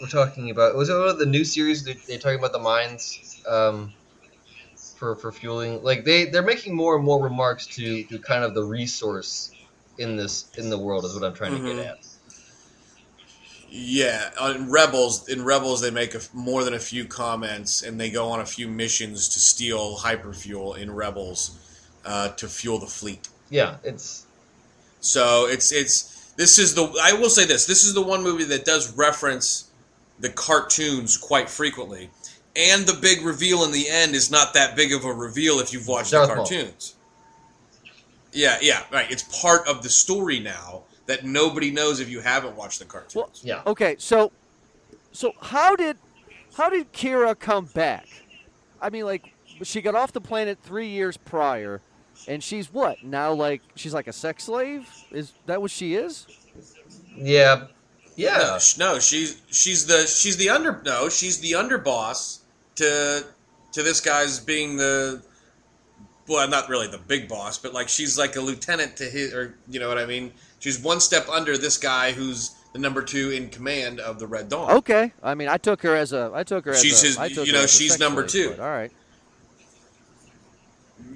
were 0.00 0.06
talking 0.08 0.50
about? 0.50 0.76
Was 0.76 0.88
it 0.88 0.94
one 0.94 1.08
of 1.08 1.18
the 1.18 1.26
new 1.26 1.44
series? 1.44 1.84
They 1.84 1.94
they're 2.06 2.18
talking 2.18 2.38
about 2.38 2.52
the 2.52 2.58
mines 2.58 3.42
um, 3.46 3.92
for 4.96 5.16
for 5.16 5.32
fueling. 5.32 5.82
Like 5.82 6.04
they 6.04 6.26
they're 6.26 6.42
making 6.42 6.74
more 6.74 6.96
and 6.96 7.04
more 7.04 7.22
remarks 7.22 7.66
to 7.76 8.04
to 8.04 8.18
kind 8.20 8.44
of 8.44 8.54
the 8.54 8.64
resource 8.64 9.56
in 9.98 10.16
this 10.16 10.50
in 10.56 10.70
the 10.70 10.78
world 10.78 11.04
is 11.04 11.14
what 11.14 11.24
I'm 11.24 11.34
trying 11.34 11.52
to 11.52 11.60
Mhm. 11.60 11.66
get 11.76 11.78
at. 11.78 11.98
Yeah, 13.70 14.30
in 14.54 14.70
Rebels, 14.70 15.28
in 15.28 15.44
Rebels, 15.44 15.82
they 15.82 15.90
make 15.90 16.14
a 16.14 16.20
more 16.32 16.64
than 16.64 16.74
a 16.74 16.78
few 16.78 17.04
comments, 17.04 17.82
and 17.82 18.00
they 18.00 18.10
go 18.10 18.28
on 18.30 18.40
a 18.40 18.46
few 18.46 18.66
missions 18.66 19.28
to 19.30 19.40
steal 19.40 19.98
hyperfuel 19.98 20.78
in 20.78 20.90
Rebels 20.90 21.58
uh, 22.04 22.30
to 22.30 22.48
fuel 22.48 22.78
the 22.78 22.86
fleet. 22.86 23.28
Yeah, 23.50 23.76
it's 23.84 24.26
So 25.00 25.46
it's 25.46 25.70
it's 25.72 26.32
this 26.36 26.58
is 26.58 26.74
the 26.74 26.84
I 27.02 27.12
will 27.12 27.30
say 27.30 27.44
this 27.44 27.66
this 27.66 27.84
is 27.84 27.92
the 27.94 28.02
one 28.02 28.22
movie 28.22 28.44
that 28.44 28.64
does 28.64 28.96
reference 28.96 29.70
the 30.18 30.30
cartoons 30.30 31.16
quite 31.16 31.50
frequently, 31.50 32.10
and 32.56 32.86
the 32.86 32.94
big 32.94 33.22
reveal 33.22 33.64
in 33.64 33.72
the 33.72 33.88
end 33.88 34.14
is 34.14 34.30
not 34.30 34.54
that 34.54 34.76
big 34.76 34.92
of 34.92 35.04
a 35.04 35.12
reveal 35.12 35.60
if 35.60 35.72
you've 35.74 35.86
watched 35.86 36.12
Darth 36.12 36.28
the 36.28 36.34
cartoons. 36.34 36.94
Yeah, 38.32 38.58
yeah, 38.62 38.84
right. 38.90 39.10
It's 39.10 39.40
part 39.40 39.66
of 39.68 39.82
the 39.82 39.88
story 39.88 40.40
now 40.40 40.84
that 41.08 41.24
nobody 41.24 41.70
knows 41.72 41.98
if 42.00 42.08
you 42.08 42.20
haven't 42.20 42.54
watched 42.54 42.78
the 42.78 42.84
cartoons. 42.84 43.16
Well, 43.16 43.30
yeah. 43.42 43.62
Okay, 43.66 43.96
so 43.98 44.30
so 45.10 45.32
how 45.42 45.74
did 45.74 45.96
how 46.56 46.70
did 46.70 46.92
Qi'ra 46.92 47.36
come 47.38 47.64
back? 47.64 48.06
I 48.80 48.90
mean, 48.90 49.04
like 49.04 49.32
she 49.64 49.80
got 49.80 49.94
off 49.96 50.12
the 50.12 50.20
planet 50.20 50.58
three 50.62 50.88
years 50.88 51.16
prior, 51.16 51.80
and 52.28 52.44
she's 52.44 52.72
what 52.72 53.02
now? 53.02 53.32
Like 53.32 53.62
she's 53.74 53.92
like 53.94 54.06
a 54.06 54.12
sex 54.12 54.44
slave? 54.44 54.88
Is 55.10 55.32
that 55.46 55.60
what 55.60 55.70
she 55.72 55.94
is? 55.96 56.26
Yeah, 57.16 57.54
No, 57.54 57.66
yeah. 58.16 58.58
sh- 58.58 58.78
no, 58.78 58.98
she's 59.00 59.40
she's 59.50 59.86
the 59.86 60.06
she's 60.06 60.36
the 60.36 60.50
under 60.50 60.80
no, 60.84 61.08
she's 61.08 61.40
the 61.40 61.52
underboss 61.52 62.40
to 62.76 63.24
to 63.72 63.82
this 63.82 64.00
guy's 64.00 64.38
being 64.38 64.76
the 64.76 65.22
well, 66.28 66.46
not 66.46 66.68
really 66.68 66.86
the 66.86 66.98
big 66.98 67.26
boss, 67.28 67.56
but 67.56 67.72
like 67.72 67.88
she's 67.88 68.18
like 68.18 68.36
a 68.36 68.40
lieutenant 68.40 68.96
to 68.98 69.04
his 69.04 69.32
or 69.32 69.54
you 69.68 69.80
know 69.80 69.88
what 69.88 69.96
I 69.98 70.04
mean? 70.04 70.32
She's 70.60 70.80
one 70.80 71.00
step 71.00 71.28
under 71.28 71.56
this 71.56 71.76
guy 71.78 72.12
who's 72.12 72.50
the 72.72 72.78
number 72.78 73.02
two 73.02 73.30
in 73.30 73.48
command 73.48 74.00
of 74.00 74.18
the 74.18 74.26
Red 74.26 74.48
Dawn. 74.48 74.70
Okay, 74.72 75.12
I 75.22 75.34
mean, 75.34 75.48
I 75.48 75.56
took 75.56 75.82
her 75.82 75.94
as 75.94 76.12
a 76.12 76.30
I 76.34 76.42
took 76.44 76.64
her 76.66 76.72
as 76.72 76.82
She's 76.82 77.02
a, 77.02 77.06
his- 77.06 77.18
I 77.18 77.28
took 77.28 77.46
you 77.46 77.52
know, 77.52 77.66
she's 77.66 77.98
number 77.98 78.26
two. 78.26 78.50
but 78.50 78.60
all 78.60 78.68
right, 78.70 78.90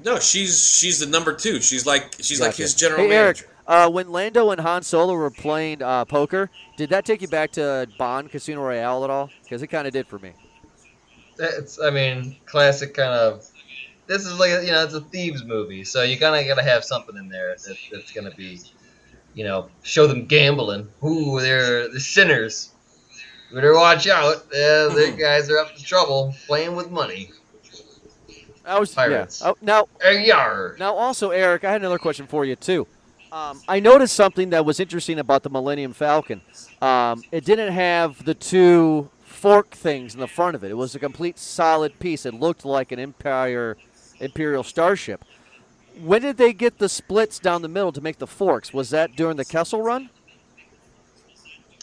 No, 0.04 0.18
she's 0.18 0.64
she's 0.78 1.00
the 1.00 1.06
number 1.06 1.34
two. 1.34 1.60
She's 1.60 1.86
like 1.86 2.14
she's 2.20 2.40
like 2.40 2.54
his 2.54 2.74
general 2.74 3.02
Hey 3.02 3.12
Eric, 3.12 3.36
manager. 3.38 3.48
uh, 3.66 3.90
when 3.90 4.10
Lando 4.10 4.50
and 4.50 4.60
Han 4.60 4.82
Solo 4.82 5.14
were 5.14 5.30
playing 5.30 5.82
uh, 5.82 6.04
poker, 6.04 6.50
did 6.76 6.90
that 6.90 7.04
take 7.04 7.20
you 7.22 7.28
back 7.28 7.52
to 7.52 7.88
Bond 7.98 8.30
Casino 8.30 8.62
Royale 8.62 9.04
at 9.04 9.10
all? 9.10 9.30
Because 9.42 9.62
it 9.62 9.68
kind 9.68 9.86
of 9.86 9.92
did 9.92 10.06
for 10.06 10.18
me. 10.18 10.32
It's 11.38 11.80
I 11.80 11.90
mean 11.90 12.36
classic 12.46 12.94
kind 12.94 13.12
of. 13.12 13.46
This 14.06 14.26
is 14.26 14.38
like 14.38 14.50
you 14.64 14.70
know 14.70 14.84
it's 14.84 14.94
a 14.94 15.00
thieves 15.00 15.44
movie, 15.44 15.84
so 15.84 16.02
you 16.02 16.16
kind 16.18 16.34
of 16.40 16.46
gotta 16.46 16.66
have 16.68 16.84
something 16.84 17.16
in 17.16 17.28
there 17.28 17.54
that, 17.66 17.76
that's 17.92 18.12
gonna 18.12 18.32
be, 18.32 18.60
you 19.34 19.44
know, 19.44 19.68
show 19.82 20.06
them 20.06 20.26
gambling. 20.26 20.88
Ooh, 21.04 21.40
they're 21.40 21.88
the 21.88 22.00
sinners. 22.00 22.70
You 23.50 23.56
better 23.56 23.74
watch 23.74 24.06
out. 24.06 24.36
Uh, 24.46 24.88
the 24.88 25.12
Mhm. 25.14 25.18
guys 25.18 25.50
are 25.50 25.58
up 25.58 25.74
to 25.76 25.82
trouble 25.82 26.34
playing 26.46 26.74
with 26.76 26.90
money. 26.90 27.30
I 28.64 28.78
was 28.78 28.94
Pirates. 28.94 29.40
Yeah. 29.42 29.50
Oh, 29.50 29.56
now 29.60 29.88
yar. 30.10 30.76
Now, 30.78 30.94
also, 30.94 31.30
Eric, 31.30 31.64
I 31.64 31.72
had 31.72 31.80
another 31.80 31.98
question 31.98 32.26
for 32.26 32.44
you 32.44 32.54
too. 32.56 32.86
Um, 33.32 33.60
I 33.66 33.80
noticed 33.80 34.14
something 34.14 34.50
that 34.50 34.64
was 34.64 34.78
interesting 34.78 35.18
about 35.18 35.42
the 35.42 35.50
Millennium 35.50 35.94
Falcon. 35.94 36.42
Um, 36.80 37.24
it 37.32 37.44
didn't 37.44 37.72
have 37.72 38.24
the 38.24 38.34
two 38.34 39.08
fork 39.24 39.70
things 39.70 40.14
in 40.14 40.20
the 40.20 40.28
front 40.28 40.54
of 40.54 40.62
it. 40.62 40.70
It 40.70 40.74
was 40.76 40.94
a 40.94 40.98
complete 40.98 41.38
solid 41.38 41.98
piece. 41.98 42.26
It 42.26 42.34
looked 42.34 42.64
like 42.64 42.92
an 42.92 42.98
Empire 43.00 43.76
Imperial 44.20 44.62
starship. 44.62 45.24
When 46.00 46.22
did 46.22 46.36
they 46.36 46.52
get 46.52 46.78
the 46.78 46.88
splits 46.88 47.38
down 47.38 47.62
the 47.62 47.68
middle 47.68 47.92
to 47.92 48.00
make 48.00 48.18
the 48.18 48.26
forks? 48.26 48.72
Was 48.72 48.90
that 48.90 49.14
during 49.16 49.36
the 49.36 49.44
Kessel 49.44 49.82
Run? 49.82 50.10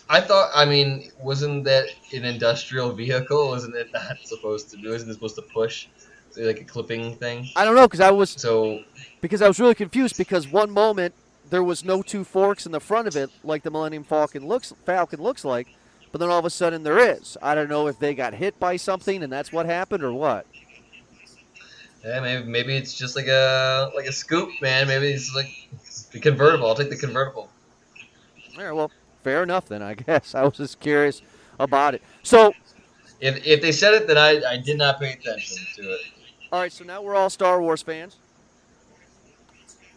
I 0.10 0.22
thought. 0.22 0.50
I 0.54 0.66
mean, 0.66 1.12
wasn't 1.22 1.64
that 1.66 1.90
an 2.14 2.26
industrial 2.26 2.92
vehicle? 2.92 3.50
Wasn't 3.50 3.76
it 3.76 3.92
not 3.94 4.18
supposed 4.24 4.72
to 4.72 4.78
do? 4.78 4.94
Isn't 4.94 5.10
it 5.10 5.14
supposed 5.14 5.36
to 5.36 5.44
push 5.44 5.88
like 6.36 6.62
a 6.62 6.64
clipping 6.64 7.16
thing? 7.16 7.50
I 7.56 7.64
don't 7.64 7.76
know 7.76 7.88
because 7.88 8.00
I 8.00 8.12
was 8.12 8.32
So 8.32 8.84
because 9.22 9.42
I 9.42 9.48
was 9.48 9.60
really 9.60 9.76
confused 9.76 10.18
because 10.18 10.48
one 10.48 10.72
moment 10.72 11.14
there 11.50 11.64
was 11.64 11.84
no 11.84 12.02
two 12.02 12.24
forks 12.24 12.66
in 12.66 12.72
the 12.72 12.80
front 12.80 13.08
of 13.08 13.16
it 13.16 13.30
like 13.44 13.64
the 13.64 13.72
Millennium 13.72 14.04
Falcon 14.04 14.48
looks 14.48 14.74
Falcon 14.86 15.22
looks 15.22 15.46
like, 15.46 15.68
but 16.12 16.20
then 16.20 16.30
all 16.30 16.40
of 16.40 16.46
a 16.46 16.50
sudden 16.50 16.84
there 16.84 16.98
is. 16.98 17.38
I 17.42 17.54
don't 17.54 17.70
know 17.70 17.88
if 17.88 18.00
they 18.00 18.16
got 18.16 18.34
hit 18.34 18.60
by 18.60 18.78
something 18.78 19.24
and 19.24 19.32
that's 19.32 19.52
what 19.54 19.68
happened 19.68 20.04
or 20.04 20.14
what. 20.14 20.46
Yeah, 22.04 22.20
maybe 22.20 22.44
maybe 22.48 22.76
it's 22.78 22.94
just 22.94 23.16
like 23.16 23.28
a 23.28 23.92
like 23.96 24.06
a 24.08 24.12
scoop, 24.12 24.50
man. 24.62 24.88
Maybe 24.88 25.10
it's 25.10 25.34
like 25.36 25.68
the 26.12 26.20
convertible. 26.20 26.68
I'll 26.68 26.76
take 26.76 26.90
the 26.90 26.96
convertible. 26.98 27.50
Yeah, 28.58 28.72
well, 28.72 28.92
fair 29.24 29.44
enough 29.44 29.68
then, 29.68 29.82
I 29.82 29.94
guess. 30.08 30.36
I 30.36 30.44
was 30.44 30.58
just 30.58 30.80
curious 30.80 31.22
about 31.60 31.94
it. 31.96 32.02
So, 32.24 32.54
If 33.22 33.46
if 33.46 33.62
they 33.62 33.72
said 33.72 33.94
it, 33.94 34.08
then 34.08 34.18
I 34.18 34.42
I 34.48 34.58
did 34.58 34.78
not 34.78 35.00
pay 35.00 35.14
attention 35.14 35.66
to 35.76 35.82
it. 35.94 36.02
all 36.52 36.60
right, 36.62 36.72
so 36.72 36.84
now 36.86 37.02
we're 37.02 37.16
all 37.16 37.30
Star 37.30 37.62
Wars 37.62 37.82
fans. 37.82 38.18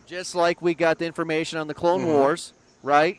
Just 0.07 0.35
like 0.35 0.61
we 0.61 0.75
got 0.75 0.99
the 0.99 1.07
information 1.07 1.59
on 1.59 1.69
the 1.69 1.75
Clone 1.75 2.03
Mhm. 2.03 2.07
Wars, 2.07 2.53
right? 2.83 3.19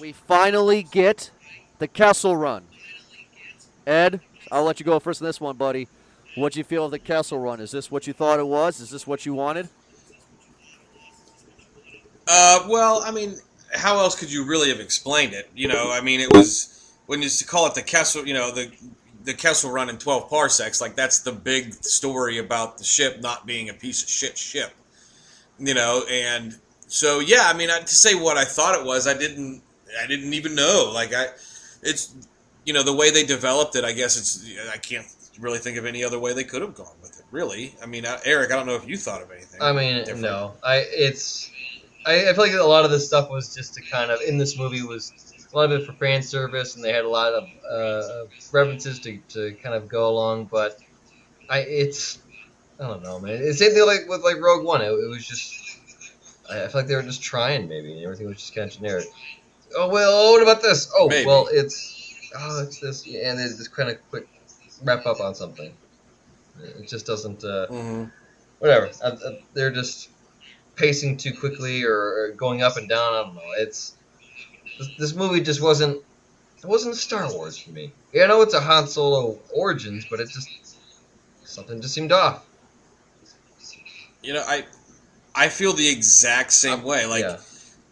We 0.00 0.12
finally 0.12 0.82
get 0.84 1.30
the 1.78 1.88
Kessel 1.88 2.36
Run. 2.36 2.64
Ed, 3.86 4.20
I'll 4.52 4.62
let 4.64 4.78
you 4.78 4.86
go 4.86 5.00
first 5.00 5.20
on 5.20 5.26
this 5.26 5.40
one, 5.40 5.56
buddy. 5.56 5.88
What'd 6.34 6.56
you 6.56 6.64
feel 6.64 6.86
of 6.86 6.90
the 6.90 6.98
Kessel 6.98 7.38
Run? 7.38 7.60
Is 7.60 7.70
this 7.70 7.90
what 7.90 8.06
you 8.06 8.12
thought 8.12 8.38
it 8.38 8.46
was? 8.46 8.80
Is 8.80 8.90
this 8.90 9.06
what 9.06 9.26
you 9.26 9.34
wanted? 9.34 9.68
Uh, 12.26 12.66
well, 12.68 13.02
I 13.04 13.10
mean, 13.10 13.36
how 13.74 13.98
else 13.98 14.18
could 14.18 14.32
you 14.32 14.44
really 14.46 14.70
have 14.70 14.80
explained 14.80 15.34
it? 15.34 15.50
You 15.54 15.68
know, 15.68 15.90
I 15.92 16.00
mean, 16.00 16.20
it 16.20 16.32
was 16.32 16.94
when 17.06 17.20
you 17.20 17.28
call 17.46 17.66
it 17.66 17.74
the 17.74 17.82
Kessel, 17.82 18.26
you 18.26 18.32
know, 18.32 18.50
the 18.50 18.70
the 19.24 19.34
Kessel 19.34 19.70
Run 19.70 19.90
in 19.90 19.98
twelve 19.98 20.30
parsecs. 20.30 20.80
Like 20.80 20.96
that's 20.96 21.20
the 21.20 21.32
big 21.32 21.74
story 21.84 22.38
about 22.38 22.78
the 22.78 22.84
ship 22.84 23.20
not 23.20 23.46
being 23.46 23.68
a 23.68 23.74
piece 23.74 24.02
of 24.02 24.08
shit 24.08 24.38
ship. 24.38 24.72
You 25.58 25.74
know, 25.74 26.04
and 26.10 26.56
so 26.86 27.20
yeah, 27.20 27.42
I 27.44 27.52
mean, 27.52 27.70
I, 27.70 27.80
to 27.80 27.94
say 27.94 28.14
what 28.14 28.38
I 28.38 28.44
thought 28.44 28.78
it 28.78 28.86
was, 28.86 29.06
I 29.06 29.16
didn't, 29.16 29.62
I 30.02 30.06
didn't 30.06 30.32
even 30.32 30.54
know. 30.54 30.90
Like 30.94 31.12
I, 31.12 31.26
it's, 31.82 32.14
you 32.64 32.72
know, 32.72 32.82
the 32.82 32.94
way 32.94 33.10
they 33.10 33.24
developed 33.24 33.76
it. 33.76 33.84
I 33.84 33.92
guess 33.92 34.16
it's, 34.16 34.46
I 34.72 34.78
can't 34.78 35.06
really 35.38 35.58
think 35.58 35.78
of 35.78 35.86
any 35.86 36.04
other 36.04 36.18
way 36.18 36.32
they 36.32 36.44
could 36.44 36.62
have 36.62 36.74
gone 36.74 36.94
with 37.00 37.18
it. 37.18 37.24
Really, 37.30 37.74
I 37.82 37.86
mean, 37.86 38.04
Eric, 38.24 38.52
I 38.52 38.56
don't 38.56 38.66
know 38.66 38.74
if 38.74 38.86
you 38.86 38.96
thought 38.96 39.22
of 39.22 39.30
anything. 39.30 39.62
I 39.62 39.72
mean, 39.72 39.98
different. 39.98 40.22
no. 40.22 40.54
I 40.62 40.76
it's 40.90 41.50
I, 42.04 42.28
I 42.28 42.34
feel 42.34 42.44
like 42.44 42.52
a 42.52 42.62
lot 42.62 42.84
of 42.84 42.90
this 42.90 43.06
stuff 43.06 43.30
was 43.30 43.54
just 43.54 43.74
to 43.74 43.82
kind 43.82 44.10
of 44.10 44.20
in 44.20 44.38
this 44.38 44.58
movie 44.58 44.82
was 44.82 45.12
a 45.52 45.56
lot 45.56 45.70
of 45.70 45.80
it 45.80 45.86
for 45.86 45.92
fan 45.92 46.22
service, 46.22 46.76
and 46.76 46.84
they 46.84 46.92
had 46.92 47.04
a 47.04 47.08
lot 47.08 47.32
of 47.32 47.44
uh, 47.70 48.24
references 48.52 48.98
to, 49.00 49.18
to 49.28 49.52
kind 49.62 49.74
of 49.74 49.88
go 49.88 50.08
along. 50.08 50.46
But 50.46 50.78
I 51.48 51.60
it's 51.60 52.18
I 52.80 52.86
don't 52.86 53.02
know, 53.02 53.18
man. 53.18 53.38
It's 53.42 53.58
same 53.58 53.72
thing 53.72 53.86
like 53.86 54.08
with 54.08 54.22
like 54.22 54.40
Rogue 54.40 54.64
One. 54.64 54.82
It, 54.82 54.90
it 54.90 55.08
was 55.08 55.26
just 55.26 55.78
I, 56.50 56.64
I 56.64 56.68
feel 56.68 56.80
like 56.80 56.88
they 56.88 56.96
were 56.96 57.02
just 57.02 57.22
trying 57.22 57.68
maybe, 57.68 57.92
and 57.92 58.02
everything 58.02 58.26
was 58.26 58.38
just 58.38 58.54
kind 58.54 58.68
of 58.68 58.76
generic. 58.76 59.06
Oh 59.76 59.88
well, 59.88 60.32
what 60.32 60.42
about 60.42 60.62
this? 60.62 60.90
Oh 60.96 61.08
Maybe. 61.08 61.26
well, 61.26 61.48
it's 61.50 62.30
oh 62.36 62.62
it's 62.62 62.80
this, 62.80 63.06
and 63.06 63.40
it's 63.40 63.56
just 63.56 63.74
kind 63.74 63.90
of 63.90 63.98
quick 64.10 64.26
wrap 64.84 65.06
up 65.06 65.20
on 65.20 65.34
something. 65.34 65.72
It 66.62 66.88
just 66.88 67.06
doesn't. 67.06 67.42
Uh, 67.44 67.66
Mhm. 67.68 68.10
whatever. 68.58 68.90
I, 69.04 69.08
I, 69.08 69.42
they're 69.54 69.70
just 69.72 70.08
pacing 70.76 71.16
too 71.16 71.34
quickly 71.34 71.84
or, 71.84 71.94
or 71.96 72.28
going 72.36 72.62
up 72.62 72.76
and 72.76 72.88
down. 72.88 73.14
I 73.14 73.22
don't 73.22 73.34
know. 73.34 73.42
It's 73.58 73.94
this, 74.78 74.88
this 74.98 75.14
movie 75.14 75.40
just 75.40 75.60
wasn't. 75.60 76.02
It 76.58 76.66
wasn't 76.66 76.94
Star 76.96 77.28
Wars 77.32 77.58
for 77.58 77.70
me. 77.70 77.92
Yeah, 78.12 78.24
I 78.24 78.26
know 78.28 78.42
it's 78.42 78.54
a 78.54 78.60
Han 78.60 78.86
Solo 78.86 79.38
origins, 79.52 80.06
but 80.08 80.20
it 80.20 80.28
just 80.30 80.48
something 81.44 81.80
just 81.80 81.94
seemed 81.94 82.12
off. 82.12 82.44
You 84.22 84.34
know, 84.34 84.44
I 84.46 84.64
I 85.34 85.48
feel 85.48 85.72
the 85.72 85.88
exact 85.88 86.52
same 86.52 86.82
way. 86.82 87.06
Like 87.06 87.22
yeah, 87.22 87.38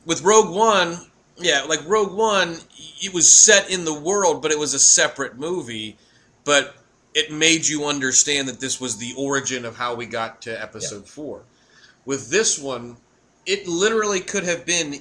with 0.07 0.23
Rogue 0.23 0.55
One, 0.55 0.99
yeah, 1.39 1.63
like 1.63 1.81
Rogue 1.89 2.13
One, 2.17 2.57
it 3.03 3.13
was 3.13 3.31
set 3.31 3.71
in 3.71 3.85
the 3.85 3.95
world, 3.99 4.41
but 4.43 4.53
it 4.53 4.59
was 4.59 4.75
a 4.75 4.79
separate 4.79 5.37
movie. 5.39 5.97
But 6.45 6.75
it 7.15 7.33
made 7.33 7.67
you 7.67 7.87
understand 7.87 8.49
that 8.49 8.61
this 8.61 8.81
was 8.81 8.97
the 8.97 9.15
origin 9.17 9.65
of 9.65 9.77
how 9.77 9.95
we 9.95 10.07
got 10.07 10.43
to 10.43 10.63
Episode 10.63 11.09
Four. 11.09 11.43
With 12.05 12.31
this 12.31 12.59
one, 12.59 12.97
it 13.47 13.67
literally 13.67 14.21
could 14.21 14.45
have 14.45 14.65
been 14.65 15.01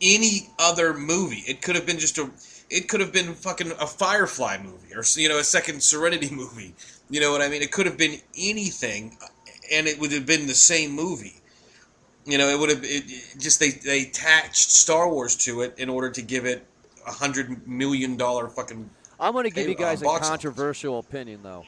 any 0.00 0.48
other 0.58 0.94
movie. 0.94 1.42
It 1.46 1.62
could 1.62 1.74
have 1.74 1.86
been 1.86 1.98
just 1.98 2.18
a. 2.18 2.30
It 2.70 2.88
could 2.88 3.00
have 3.00 3.12
been 3.12 3.34
fucking 3.34 3.72
a 3.72 3.86
Firefly 3.86 4.58
movie 4.62 4.94
or 4.94 5.02
you 5.16 5.28
know 5.28 5.38
a 5.38 5.44
second 5.44 5.82
Serenity 5.82 6.30
movie. 6.34 6.74
You 7.10 7.20
know 7.20 7.32
what 7.32 7.40
I 7.40 7.48
mean? 7.48 7.62
It 7.62 7.72
could 7.72 7.86
have 7.86 7.96
been 7.96 8.20
anything, 8.36 9.16
and 9.72 9.86
it 9.86 9.98
would 9.98 10.12
have 10.12 10.26
been 10.26 10.46
the 10.46 10.54
same 10.54 10.92
movie. 10.92 11.40
You 12.26 12.36
know, 12.36 12.48
it 12.48 12.58
would 12.58 12.68
have 12.68 12.84
it, 12.84 13.04
it 13.06 13.38
just 13.38 13.58
they 13.58 13.70
they 13.70 14.02
attached 14.02 14.70
Star 14.70 15.08
Wars 15.08 15.34
to 15.36 15.62
it 15.62 15.74
in 15.78 15.88
order 15.88 16.10
to 16.10 16.22
give 16.22 16.44
it 16.44 16.66
a 17.06 17.12
hundred 17.12 17.66
million 17.66 18.16
dollar 18.16 18.48
fucking. 18.48 18.90
I'm 19.20 19.32
going 19.32 19.44
to 19.44 19.50
give 19.50 19.64
Hey, 19.64 19.70
you 19.70 19.76
guys 19.76 20.02
uh, 20.02 20.06
a 20.06 20.08
box 20.08 20.16
office. 20.20 20.28
controversial 20.30 20.98
opinion, 20.98 21.40
though. 21.42 21.64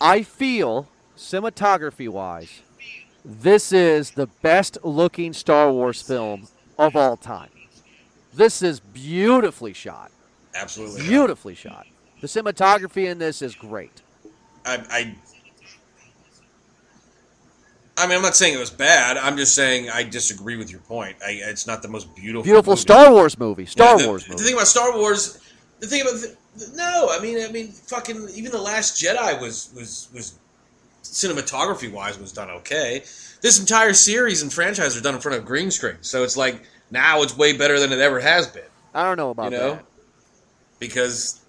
I 0.00 0.22
feel, 0.22 0.88
cinematography 1.16 2.08
wise, 2.08 2.60
this 3.24 3.72
is 3.72 4.12
the 4.12 4.26
best 4.26 4.78
looking 4.82 5.32
Star 5.32 5.70
Wars 5.70 6.02
film 6.02 6.48
of 6.78 6.96
all 6.96 7.16
time. 7.16 7.50
This 8.34 8.62
is 8.62 8.80
beautifully 8.80 9.72
shot. 9.72 10.10
Absolutely. 10.54 11.02
Beautifully 11.02 11.54
shot. 11.54 11.86
The 12.20 12.26
cinematography 12.26 13.08
in 13.10 13.18
this 13.18 13.42
is 13.42 13.54
great. 13.54 14.02
I, 14.64 14.82
I 14.90 15.16
I 17.96 18.06
mean, 18.06 18.16
I'm 18.16 18.22
not 18.22 18.34
saying 18.34 18.54
it 18.54 18.58
was 18.58 18.70
bad. 18.70 19.16
I'm 19.18 19.36
just 19.36 19.54
saying 19.54 19.90
I 19.90 20.02
disagree 20.02 20.56
with 20.56 20.70
your 20.70 20.80
point. 20.80 21.16
I, 21.24 21.32
it's 21.44 21.66
not 21.66 21.82
the 21.82 21.88
most 21.88 22.14
beautiful. 22.16 22.42
Beautiful 22.42 22.72
movie. 22.72 22.80
Star 22.80 23.12
Wars 23.12 23.38
movie. 23.38 23.66
Star 23.66 23.96
Yeah, 23.96 24.02
the, 24.02 24.08
Wars 24.08 24.24
The 24.24 24.30
movie. 24.32 24.44
thing 24.44 24.54
about 24.54 24.66
Star 24.66 24.96
Wars, 24.96 25.38
the 25.82 25.88
thing 25.88 26.00
about 26.00 26.14
the, 26.14 26.36
no, 26.74 27.08
I 27.10 27.20
mean, 27.20 27.44
I 27.44 27.50
mean, 27.50 27.72
fucking 27.72 28.28
even 28.34 28.52
the 28.52 28.60
Last 28.60 29.02
Jedi 29.02 29.38
was 29.40 29.72
was 29.74 30.08
was 30.14 30.38
cinematography 31.02 31.92
wise 31.92 32.18
was 32.18 32.32
done 32.32 32.50
okay. 32.50 33.00
This 33.40 33.58
entire 33.58 33.92
series 33.92 34.42
and 34.42 34.52
franchise 34.52 34.96
are 34.96 35.00
done 35.00 35.16
in 35.16 35.20
front 35.20 35.36
of 35.36 35.44
green 35.44 35.72
screen, 35.72 35.96
so 36.00 36.22
it's 36.22 36.36
like 36.36 36.62
now 36.92 37.22
it's 37.22 37.36
way 37.36 37.56
better 37.56 37.80
than 37.80 37.92
it 37.92 37.98
ever 37.98 38.20
has 38.20 38.46
been. 38.46 38.62
I 38.94 39.02
don't 39.04 39.16
know 39.16 39.30
about 39.30 39.52
you 39.52 39.58
know, 39.58 39.74
that. 39.74 39.84
because. 40.78 41.40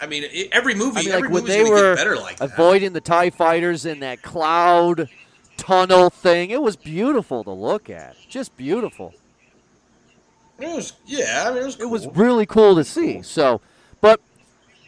I 0.00 0.06
mean, 0.06 0.24
every 0.52 0.74
movie, 0.74 0.98
I 0.98 1.02
mean, 1.02 1.12
every 1.12 1.28
like 1.28 1.32
when 1.32 1.44
they 1.44 1.62
were 1.62 1.94
get 1.94 1.96
better 1.96 2.16
like 2.16 2.36
that. 2.36 2.52
avoiding 2.52 2.92
the 2.92 3.00
TIE 3.00 3.30
fighters 3.30 3.86
in 3.86 4.00
that 4.00 4.22
cloud 4.22 5.08
tunnel 5.56 6.10
thing, 6.10 6.50
it 6.50 6.60
was 6.60 6.76
beautiful 6.76 7.44
to 7.44 7.52
look 7.52 7.88
at. 7.88 8.16
Just 8.28 8.54
beautiful. 8.56 9.14
It 10.58 10.68
was, 10.74 10.92
yeah, 11.04 11.44
I 11.46 11.50
mean, 11.50 11.62
it 11.62 11.66
was. 11.66 11.80
It 11.80 11.88
was 11.90 12.06
really 12.08 12.46
cool 12.46 12.76
to 12.76 12.84
see. 12.84 13.22
So, 13.22 13.60
but 14.00 14.20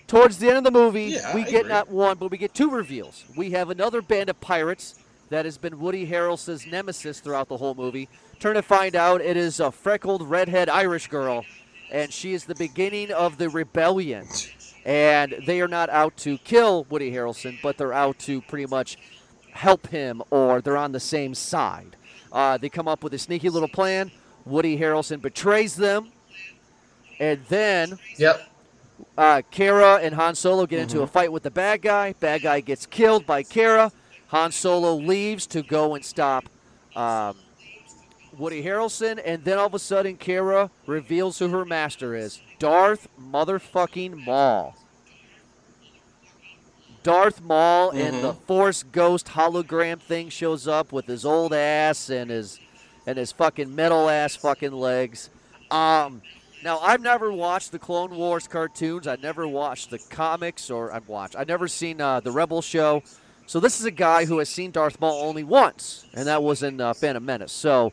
towards 0.06 0.38
the 0.38 0.48
end 0.48 0.58
of 0.58 0.64
the 0.64 0.70
movie, 0.70 1.06
Yeah, 1.06 1.34
we 1.34 1.42
I 1.42 1.50
get 1.50 1.60
agree. 1.62 1.72
not 1.72 1.88
one, 1.90 2.16
but 2.18 2.30
we 2.30 2.38
get 2.38 2.54
two 2.54 2.70
reveals. 2.70 3.24
We 3.36 3.50
have 3.50 3.70
another 3.70 4.00
band 4.00 4.30
of 4.30 4.40
pirates 4.40 5.00
that 5.30 5.44
has 5.44 5.58
been 5.58 5.80
Woody 5.80 6.06
Harrelson's 6.06 6.66
nemesis 6.66 7.18
throughout 7.18 7.48
the 7.48 7.56
whole 7.56 7.74
movie. 7.74 8.08
Turn 8.38 8.54
to 8.54 8.62
find 8.62 8.94
out 8.94 9.20
it 9.20 9.36
is 9.36 9.58
a 9.58 9.72
freckled 9.72 10.22
redhead 10.30 10.68
Irish 10.68 11.08
girl, 11.08 11.44
and 11.90 12.12
she 12.12 12.32
is 12.32 12.44
the 12.44 12.54
beginning 12.54 13.10
of 13.10 13.36
the 13.38 13.48
rebellion. 13.48 14.28
And 14.84 15.34
they 15.46 15.60
are 15.60 15.66
not 15.68 15.90
out 15.90 16.16
to 16.18 16.38
kill 16.38 16.84
Woody 16.84 17.10
Harrelson, 17.10 17.58
but 17.60 17.76
they're 17.76 17.92
out 17.92 18.20
to 18.20 18.40
pretty 18.42 18.66
much 18.66 18.98
help 19.50 19.88
him, 19.88 20.22
or 20.30 20.60
they're 20.60 20.76
on 20.76 20.92
the 20.92 21.00
same 21.00 21.34
side. 21.34 21.96
Uh, 22.30 22.56
they 22.56 22.68
come 22.68 22.86
up 22.86 23.02
with 23.02 23.12
a 23.14 23.18
sneaky 23.18 23.48
little 23.48 23.68
plan. 23.68 24.12
Woody 24.46 24.78
Harrelson 24.78 25.20
betrays 25.20 25.74
them, 25.76 26.08
and 27.20 27.44
then 27.48 27.98
Yep. 28.16 28.48
uh, 29.18 29.42
Kara 29.50 29.96
and 29.96 30.14
Han 30.14 30.34
Solo 30.36 30.66
get 30.66 30.78
into 30.80 31.02
a 31.02 31.06
fight 31.06 31.32
with 31.32 31.42
the 31.42 31.50
bad 31.50 31.82
guy. 31.82 32.12
Bad 32.20 32.42
guy 32.42 32.60
gets 32.60 32.86
killed 32.86 33.26
by 33.26 33.42
Kara. 33.42 33.90
Han 34.28 34.52
Solo 34.52 34.94
leaves 34.94 35.46
to 35.48 35.62
go 35.62 35.94
and 35.94 36.04
stop 36.04 36.44
um, 36.94 37.36
Woody 38.38 38.62
Harrelson, 38.62 39.20
and 39.24 39.44
then 39.44 39.58
all 39.58 39.66
of 39.66 39.74
a 39.74 39.78
sudden, 39.78 40.16
Kara 40.16 40.70
reveals 40.86 41.38
who 41.38 41.48
her 41.48 41.64
master 41.64 42.14
is 42.14 42.40
Darth 42.58 43.08
motherfucking 43.20 44.24
Maul. 44.24 44.74
Darth 47.02 47.40
Maul 47.40 47.90
and 47.90 48.22
the 48.22 48.32
Force 48.34 48.82
Ghost 48.82 49.28
hologram 49.28 50.00
thing 50.00 50.28
shows 50.28 50.66
up 50.66 50.92
with 50.92 51.06
his 51.06 51.24
old 51.24 51.52
ass 51.54 52.10
and 52.10 52.30
his 52.30 52.58
and 53.06 53.16
his 53.16 53.32
fucking 53.32 53.74
metal 53.74 54.08
ass 54.08 54.36
fucking 54.36 54.72
legs. 54.72 55.30
Um, 55.70 56.22
now 56.62 56.78
I've 56.78 57.00
never 57.00 57.32
watched 57.32 57.72
the 57.72 57.78
Clone 57.78 58.16
Wars 58.16 58.48
cartoons. 58.48 59.06
I 59.06 59.16
never 59.16 59.46
watched 59.46 59.90
the 59.90 59.98
comics, 59.98 60.70
or 60.70 60.92
I've 60.92 61.08
watched. 61.08 61.36
I've 61.36 61.48
never 61.48 61.68
seen 61.68 62.00
uh, 62.00 62.20
the 62.20 62.32
Rebel 62.32 62.62
show. 62.62 63.02
So 63.46 63.60
this 63.60 63.78
is 63.78 63.86
a 63.86 63.92
guy 63.92 64.24
who 64.24 64.38
has 64.38 64.48
seen 64.48 64.72
Darth 64.72 65.00
Maul 65.00 65.22
only 65.22 65.44
once, 65.44 66.04
and 66.14 66.26
that 66.26 66.42
was 66.42 66.64
in 66.64 66.80
uh, 66.80 66.94
Phantom 66.94 67.24
Menace. 67.24 67.52
So 67.52 67.92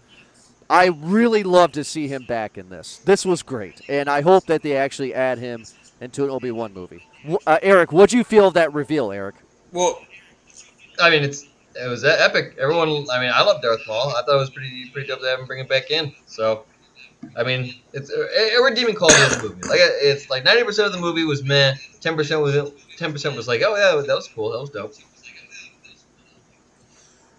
I 0.67 0.87
really 0.87 1.43
love 1.43 1.71
to 1.73 1.83
see 1.83 2.07
him 2.07 2.25
back 2.25 2.57
in 2.57 2.69
this. 2.69 2.97
This 2.97 3.23
was 3.25 3.43
great, 3.43 3.81
and 3.87 4.09
I 4.09 4.21
hope 4.21 4.47
that 4.47 4.63
they 4.63 4.75
actually 4.75 5.13
add 5.13 5.37
him 5.37 5.65
into 6.01 6.23
an 6.23 6.31
Obi 6.31 6.49
Wan 6.49 6.73
movie. 6.73 7.07
Uh, 7.45 7.59
Eric, 7.61 7.91
what'd 7.91 8.13
you 8.13 8.23
feel 8.23 8.47
of 8.47 8.55
that 8.55 8.73
reveal, 8.73 9.11
Eric? 9.11 9.35
well, 9.71 9.99
I 10.99 11.09
mean, 11.09 11.23
it's 11.23 11.45
it 11.75 11.87
was 11.89 12.03
epic. 12.03 12.55
Everyone, 12.59 12.89
I 13.11 13.19
mean, 13.19 13.31
I 13.33 13.41
love 13.43 13.61
Darth 13.61 13.81
Maul. 13.87 14.09
I 14.09 14.21
thought 14.23 14.35
it 14.35 14.39
was 14.39 14.49
pretty 14.49 14.89
pretty 14.91 15.07
dope 15.07 15.19
to 15.21 15.27
have 15.27 15.39
him 15.39 15.45
bring 15.45 15.59
it 15.59 15.69
back 15.69 15.91
in. 15.91 16.13
So, 16.25 16.65
I 17.37 17.43
mean, 17.43 17.73
it's 17.93 18.11
a, 18.11 18.57
a 18.57 18.63
redeeming 18.63 18.95
quality 18.95 19.21
of 19.23 19.41
the 19.41 19.49
movie. 19.49 19.61
Like 19.67 19.79
it's 19.81 20.29
like 20.29 20.43
ninety 20.43 20.63
percent 20.63 20.87
of 20.87 20.93
the 20.93 20.99
movie 20.99 21.23
was 21.25 21.43
meh. 21.43 21.75
Ten 22.01 22.15
percent 22.15 22.41
was 22.41 22.71
ten 22.97 23.11
percent 23.11 23.35
was 23.35 23.47
like, 23.47 23.61
oh 23.65 23.75
yeah, 23.75 24.01
that 24.05 24.15
was 24.15 24.27
cool. 24.27 24.51
That 24.51 24.59
was 24.59 24.69
dope. 24.69 24.93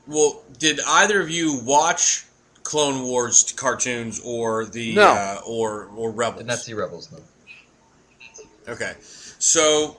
well, 0.07 0.42
did 0.59 0.81
either 0.87 1.20
of 1.20 1.31
you 1.31 1.61
watch 1.64 2.25
Clone 2.62 3.03
Wars 3.05 3.53
cartoons 3.57 4.20
or 4.25 4.64
the 4.66 4.94
No. 4.94 5.09
uh, 5.09 5.40
or 5.47 5.87
or 5.97 6.11
Rebels? 6.11 6.38
Did 6.38 6.47
not 6.47 6.59
see 6.59 6.75
Rebels 6.75 7.09
though. 7.09 8.73
Okay, 8.73 8.94
so 9.38 9.99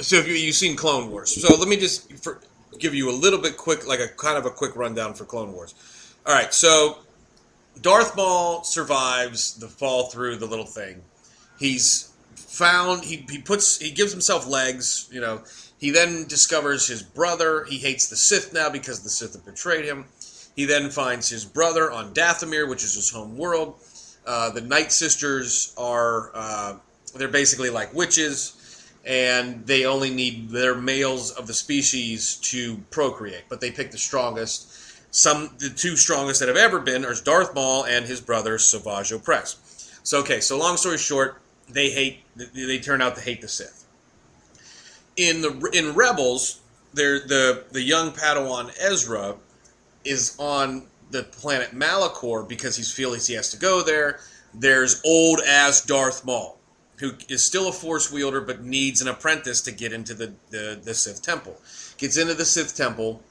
so 0.00 0.16
if 0.16 0.28
you 0.28 0.34
you've 0.34 0.54
seen 0.54 0.76
Clone 0.76 1.10
Wars, 1.10 1.40
so 1.40 1.56
let 1.56 1.68
me 1.68 1.76
just 1.76 2.12
for, 2.22 2.40
give 2.78 2.94
you 2.94 3.10
a 3.10 3.12
little 3.12 3.40
bit 3.40 3.56
quick, 3.56 3.86
like 3.86 4.00
a 4.00 4.08
kind 4.08 4.38
of 4.38 4.46
a 4.46 4.50
quick 4.50 4.76
rundown 4.76 5.14
for 5.14 5.24
Clone 5.24 5.52
Wars. 5.52 5.74
All 6.26 6.34
right, 6.34 6.52
so 6.52 6.98
Darth 7.80 8.16
Maul 8.16 8.64
survives 8.64 9.54
the 9.54 9.68
fall 9.68 10.04
through 10.04 10.36
the 10.36 10.46
little 10.46 10.66
thing. 10.66 11.02
He's 11.58 12.12
found 12.34 13.04
he, 13.04 13.24
he 13.30 13.38
puts 13.38 13.78
he 13.78 13.90
gives 13.90 14.12
himself 14.12 14.48
legs. 14.48 15.08
You 15.12 15.20
know, 15.20 15.42
he 15.78 15.90
then 15.90 16.26
discovers 16.26 16.88
his 16.88 17.02
brother. 17.02 17.64
He 17.64 17.78
hates 17.78 18.08
the 18.08 18.16
Sith 18.16 18.52
now 18.52 18.70
because 18.70 19.00
the 19.00 19.10
Sith 19.10 19.34
have 19.34 19.44
betrayed 19.44 19.84
him. 19.84 20.06
He 20.54 20.64
then 20.64 20.90
finds 20.90 21.28
his 21.28 21.44
brother 21.44 21.92
on 21.92 22.14
Dathomir, 22.14 22.68
which 22.68 22.82
is 22.82 22.94
his 22.94 23.10
home 23.10 23.36
world. 23.36 23.76
Uh, 24.26 24.50
the 24.50 24.62
Night 24.62 24.90
Sisters 24.90 25.74
are 25.76 26.30
uh, 26.34 26.76
they're 27.14 27.28
basically 27.28 27.70
like 27.70 27.92
witches, 27.94 28.55
and 29.06 29.64
they 29.66 29.86
only 29.86 30.10
need 30.10 30.50
their 30.50 30.74
males 30.74 31.30
of 31.30 31.46
the 31.46 31.54
species 31.54 32.36
to 32.36 32.78
procreate. 32.90 33.44
But 33.48 33.60
they 33.60 33.70
pick 33.70 33.92
the 33.92 33.98
strongest. 33.98 34.68
Some 35.14 35.50
the 35.58 35.70
two 35.70 35.96
strongest 35.96 36.40
that 36.40 36.48
have 36.48 36.56
ever 36.56 36.80
been 36.80 37.04
are 37.04 37.14
Darth 37.14 37.54
Maul 37.54 37.84
and 37.84 38.04
his 38.04 38.20
brother 38.20 38.58
Savage 38.58 39.12
Opress. 39.12 39.56
So 40.02 40.18
okay, 40.18 40.40
so 40.40 40.58
long 40.58 40.76
story 40.76 40.98
short, 40.98 41.40
they 41.68 41.90
hate 41.90 42.18
they 42.36 42.78
turn 42.78 43.00
out 43.00 43.14
to 43.14 43.20
hate 43.20 43.40
the 43.40 43.48
Sith. 43.48 43.84
In 45.16 45.40
the 45.40 45.70
in 45.72 45.94
Rebels, 45.94 46.60
they're 46.92 47.20
the 47.20 47.64
the 47.70 47.82
young 47.82 48.10
Padawan 48.10 48.72
Ezra 48.78 49.36
is 50.04 50.36
on 50.38 50.86
the 51.10 51.22
planet 51.22 51.72
Malachor 51.72 52.46
because 52.46 52.76
he's 52.76 52.92
feels 52.92 53.26
he 53.26 53.34
has 53.34 53.50
to 53.50 53.56
go 53.56 53.82
there. 53.82 54.18
There's 54.52 55.00
old 55.04 55.40
ass 55.46 55.84
Darth 55.84 56.24
Maul, 56.24 56.55
who 56.98 57.12
is 57.28 57.44
still 57.44 57.68
a 57.68 57.72
Force 57.72 58.10
wielder 58.10 58.40
but 58.40 58.62
needs 58.62 59.00
an 59.00 59.08
apprentice 59.08 59.60
to 59.62 59.72
get 59.72 59.92
into 59.92 60.14
the, 60.14 60.32
the, 60.50 60.80
the 60.82 60.94
Sith 60.94 61.22
Temple. 61.22 61.56
Gets 61.98 62.16
into 62.16 62.34
the 62.34 62.44
Sith 62.44 62.76
Temple 62.76 63.22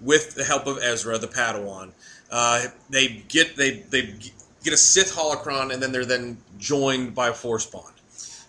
with 0.00 0.34
the 0.34 0.44
help 0.44 0.66
of 0.66 0.78
Ezra, 0.82 1.18
the 1.18 1.28
Padawan. 1.28 1.92
Uh, 2.30 2.66
they 2.90 3.24
get 3.28 3.56
they 3.56 3.70
they 3.70 4.14
get 4.62 4.72
a 4.72 4.76
Sith 4.76 5.14
holocron, 5.14 5.72
and 5.72 5.82
then 5.82 5.92
they're 5.92 6.04
then 6.04 6.38
joined 6.58 7.14
by 7.14 7.28
a 7.28 7.34
Force 7.34 7.66
bond. 7.66 7.94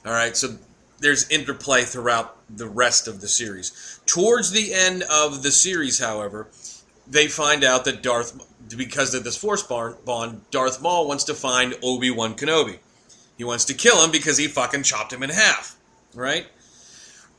All 0.05 0.11
right, 0.11 0.35
so 0.35 0.57
there's 0.99 1.29
interplay 1.29 1.83
throughout 1.83 2.35
the 2.49 2.67
rest 2.67 3.07
of 3.07 3.21
the 3.21 3.27
series. 3.27 3.99
Towards 4.05 4.51
the 4.51 4.73
end 4.73 5.03
of 5.03 5.43
the 5.43 5.51
series, 5.51 5.99
however, 5.99 6.47
they 7.07 7.27
find 7.27 7.63
out 7.63 7.85
that 7.85 8.03
Darth, 8.03 8.33
because 8.75 9.13
of 9.13 9.23
this 9.23 9.37
Force 9.37 9.63
bond, 9.63 10.41
Darth 10.51 10.81
Maul 10.81 11.07
wants 11.07 11.23
to 11.25 11.33
find 11.33 11.75
Obi 11.81 12.11
Wan 12.11 12.35
Kenobi. 12.35 12.79
He 13.39 13.45
wants 13.45 13.65
to 13.65 13.73
kill 13.73 14.03
him 14.03 14.11
because 14.11 14.37
he 14.37 14.47
fucking 14.49 14.83
chopped 14.83 15.13
him 15.13 15.23
in 15.23 15.31
half, 15.31 15.77
right? 16.13 16.45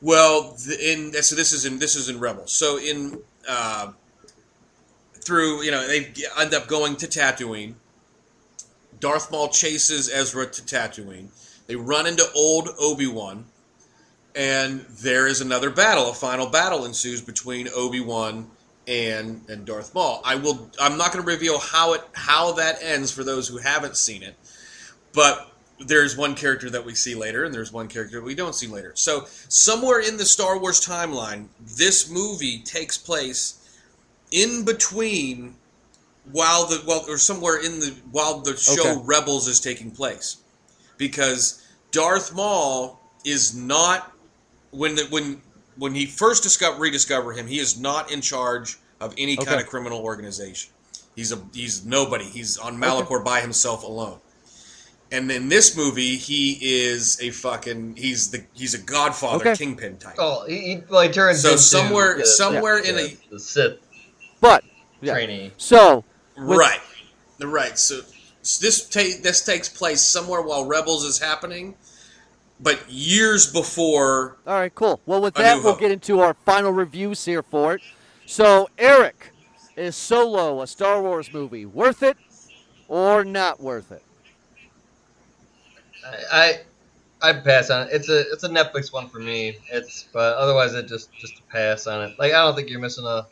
Well, 0.01 0.57
in 0.81 1.13
so 1.13 1.35
this 1.35 1.53
is 1.53 1.65
in 1.65 1.79
this 1.79 1.95
is 1.95 2.09
in 2.09 2.19
Rebels. 2.19 2.51
So 2.51 2.77
in 2.79 3.21
uh, 3.47 3.93
through 5.13 5.63
you 5.63 5.71
know 5.71 5.87
they 5.87 6.11
end 6.39 6.53
up 6.55 6.67
going 6.67 6.97
to 6.97 7.07
Tatooine. 7.07 7.75
Darth 8.99 9.31
Maul 9.31 9.49
chases 9.49 10.09
Ezra 10.11 10.47
to 10.47 10.61
Tatooine. 10.63 11.29
They 11.67 11.75
run 11.75 12.07
into 12.07 12.25
old 12.35 12.69
Obi 12.79 13.07
Wan. 13.07 13.45
and 14.35 14.81
there 14.89 15.27
is 15.27 15.41
another 15.41 15.69
battle. 15.69 16.09
A 16.09 16.13
final 16.13 16.47
battle 16.49 16.85
ensues 16.85 17.21
between 17.21 17.67
Obi 17.75 17.99
Wan 17.99 18.49
and 18.87 19.41
and 19.49 19.65
Darth 19.65 19.93
Maul. 19.93 20.21
I 20.25 20.35
will. 20.35 20.69
I'm 20.79 20.97
not 20.97 21.11
going 21.11 21.23
to 21.23 21.31
reveal 21.31 21.59
how 21.59 21.93
it 21.93 22.01
how 22.13 22.53
that 22.53 22.81
ends 22.81 23.11
for 23.11 23.23
those 23.23 23.47
who 23.47 23.57
haven't 23.57 23.97
seen 23.97 24.23
it, 24.23 24.35
but 25.13 25.50
there's 25.87 26.17
one 26.17 26.35
character 26.35 26.69
that 26.69 26.85
we 26.85 26.95
see 26.95 27.15
later, 27.15 27.45
and 27.45 27.53
there's 27.53 27.71
one 27.71 27.87
character 27.87 28.19
that 28.19 28.25
we 28.25 28.35
don't 28.35 28.55
see 28.55 28.67
later. 28.67 28.91
So 28.95 29.25
somewhere 29.47 29.99
in 29.99 30.17
the 30.17 30.25
Star 30.25 30.57
Wars 30.59 30.85
timeline, 30.85 31.47
this 31.77 32.09
movie 32.09 32.59
takes 32.59 32.97
place 32.97 33.57
in 34.31 34.63
between 34.63 35.55
while 36.31 36.65
the 36.67 36.83
well 36.87 37.03
or 37.07 37.17
somewhere 37.17 37.59
in 37.63 37.79
the 37.79 37.95
while 38.11 38.39
the 38.39 38.55
show 38.55 38.73
Okay. 38.73 39.01
Rebels 39.03 39.47
is 39.47 39.59
taking 39.59 39.91
place, 39.91 40.37
because 40.97 41.65
Darth 41.91 42.33
Maul 42.33 42.99
is 43.25 43.55
not 43.55 44.13
when 44.71 44.95
the, 44.95 45.03
when 45.09 45.41
when 45.77 45.95
he 45.95 46.05
first 46.05 46.43
discover 46.43 46.79
rediscover 46.79 47.33
him, 47.33 47.47
he 47.47 47.59
is 47.59 47.79
not 47.79 48.11
in 48.11 48.21
charge 48.21 48.77
of 48.99 49.13
any 49.17 49.35
kind 49.35 49.59
of 49.59 49.67
criminal 49.67 49.99
organization. 49.99 50.71
He's 51.15 51.31
a 51.31 51.41
he's 51.53 51.85
nobody. 51.85 52.25
He's 52.25 52.57
on 52.57 52.77
Malachor 52.79 53.23
by 53.23 53.41
himself 53.41 53.83
alone. 53.83 54.19
And 55.13 55.29
in 55.29 55.49
this 55.49 55.75
movie, 55.75 56.15
he 56.15 56.57
is 56.61 57.19
a 57.21 57.31
fucking 57.31 57.95
he's 57.97 58.31
the 58.31 58.43
he's 58.53 58.73
a 58.73 58.77
Godfather 58.77 59.49
Okay. 59.49 59.57
kingpin 59.57 59.97
type. 59.97 60.15
Oh, 60.17 60.45
he, 60.47 60.59
he, 60.75 60.83
well, 60.89 61.01
he 61.01 61.09
turns 61.09 61.41
So 61.41 61.49
into 61.51 61.61
somewhere- 61.61 62.17
the, 62.17 62.25
somewhere 62.25 62.77
in 62.79 62.95
the, 62.95 63.05
a- 63.11 63.17
the 63.31 63.39
Sith 63.39 63.79
But 64.39 64.63
yeah. 65.01 65.13
trainee. 65.13 65.51
So 65.57 66.05
With- 66.37 66.57
right, 66.57 66.79
right. 67.41 67.77
So, 67.77 68.01
so 68.41 68.61
this 68.65 68.87
ta- 68.87 69.19
this 69.21 69.43
takes 69.43 69.67
place 69.67 70.01
somewhere 70.01 70.41
while 70.41 70.65
Rebels 70.65 71.03
is 71.03 71.19
happening, 71.19 71.75
but 72.61 72.89
years 72.89 73.51
before. 73.51 74.37
All 74.47 74.53
right, 74.55 74.73
cool. 74.73 75.01
Well, 75.05 75.21
with 75.21 75.33
that, 75.35 75.55
we'll 75.55 75.73
Hope. 75.73 75.81
get 75.81 75.91
into 75.91 76.21
our 76.21 76.35
final 76.45 76.71
reviews 76.71 77.25
here 77.25 77.43
for 77.43 77.73
it. 77.75 77.81
So, 78.25 78.69
Eric, 78.77 79.31
is 79.75 79.97
Solo 79.97 80.61
a 80.61 80.67
Star 80.67 81.01
Wars 81.01 81.33
movie 81.33 81.65
worth 81.65 82.01
it 82.01 82.15
or 82.87 83.25
not 83.25 83.59
worth 83.61 83.91
it? 83.91 84.03
I, 86.05 86.61
I 87.21 87.29
I 87.29 87.33
pass 87.33 87.69
on 87.69 87.87
it. 87.87 87.89
It's 87.91 88.09
a 88.09 88.19
it's 88.31 88.43
a 88.43 88.49
Netflix 88.49 88.91
one 88.91 89.07
for 89.09 89.19
me. 89.19 89.57
It's 89.71 90.07
but 90.11 90.35
otherwise 90.37 90.73
it 90.73 90.87
just 90.87 91.11
just 91.13 91.39
a 91.39 91.43
pass 91.51 91.87
on 91.87 92.09
it. 92.09 92.19
Like 92.19 92.33
I 92.33 92.43
don't 92.43 92.55
think 92.55 92.69
you're 92.69 92.79
missing 92.79 93.05
a, 93.05 93.27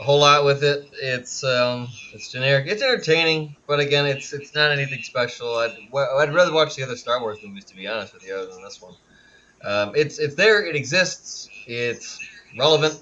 a 0.00 0.02
whole 0.02 0.20
lot 0.20 0.44
with 0.44 0.62
it. 0.62 0.88
It's 1.02 1.42
um 1.42 1.88
it's 2.12 2.30
generic. 2.30 2.66
It's 2.68 2.82
entertaining, 2.82 3.56
but 3.66 3.80
again, 3.80 4.06
it's 4.06 4.32
it's 4.32 4.54
not 4.54 4.70
anything 4.70 5.02
special. 5.02 5.56
I'd 5.56 5.76
I'd 5.94 6.32
rather 6.32 6.52
watch 6.52 6.76
the 6.76 6.84
other 6.84 6.96
Star 6.96 7.20
Wars 7.20 7.38
movies 7.44 7.64
to 7.66 7.76
be 7.76 7.86
honest 7.88 8.14
with 8.14 8.26
you, 8.26 8.34
other 8.34 8.46
than 8.46 8.62
this 8.62 8.80
one. 8.80 8.94
Um, 9.64 9.92
it's 9.96 10.18
it's 10.18 10.36
there. 10.36 10.64
It 10.64 10.76
exists. 10.76 11.50
It's 11.66 12.20
relevant. 12.56 13.00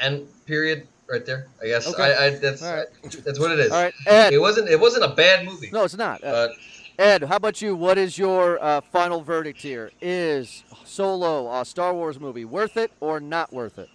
And 0.00 0.26
period. 0.46 0.86
Right 1.06 1.26
there. 1.26 1.48
I 1.60 1.66
guess. 1.66 1.92
Okay. 1.92 2.02
I, 2.02 2.26
I 2.26 2.30
that's 2.30 2.62
right. 2.62 2.86
that's 3.24 3.38
what 3.40 3.50
it 3.50 3.58
is. 3.58 3.72
All 3.72 3.82
right, 3.82 3.92
Ed. 4.06 4.32
It 4.32 4.40
wasn't 4.40 4.68
it 4.68 4.78
wasn't 4.78 5.04
a 5.04 5.08
bad 5.08 5.44
movie. 5.44 5.68
No, 5.72 5.82
it's 5.82 5.96
not. 5.96 6.22
Uh, 6.22 6.46
But 6.48 6.56
Ed, 7.00 7.22
how 7.22 7.36
about 7.36 7.62
you? 7.62 7.74
What 7.74 7.96
is 7.96 8.18
your 8.18 8.62
uh, 8.62 8.82
final 8.82 9.22
verdict 9.22 9.62
here? 9.62 9.90
Is 10.02 10.64
Solo 10.84 11.50
a 11.50 11.64
Star 11.64 11.94
Wars 11.94 12.20
movie 12.20 12.44
worth 12.44 12.76
it 12.76 12.92
or 13.00 13.20
not 13.20 13.54
worth 13.54 13.78
it? 13.78 13.88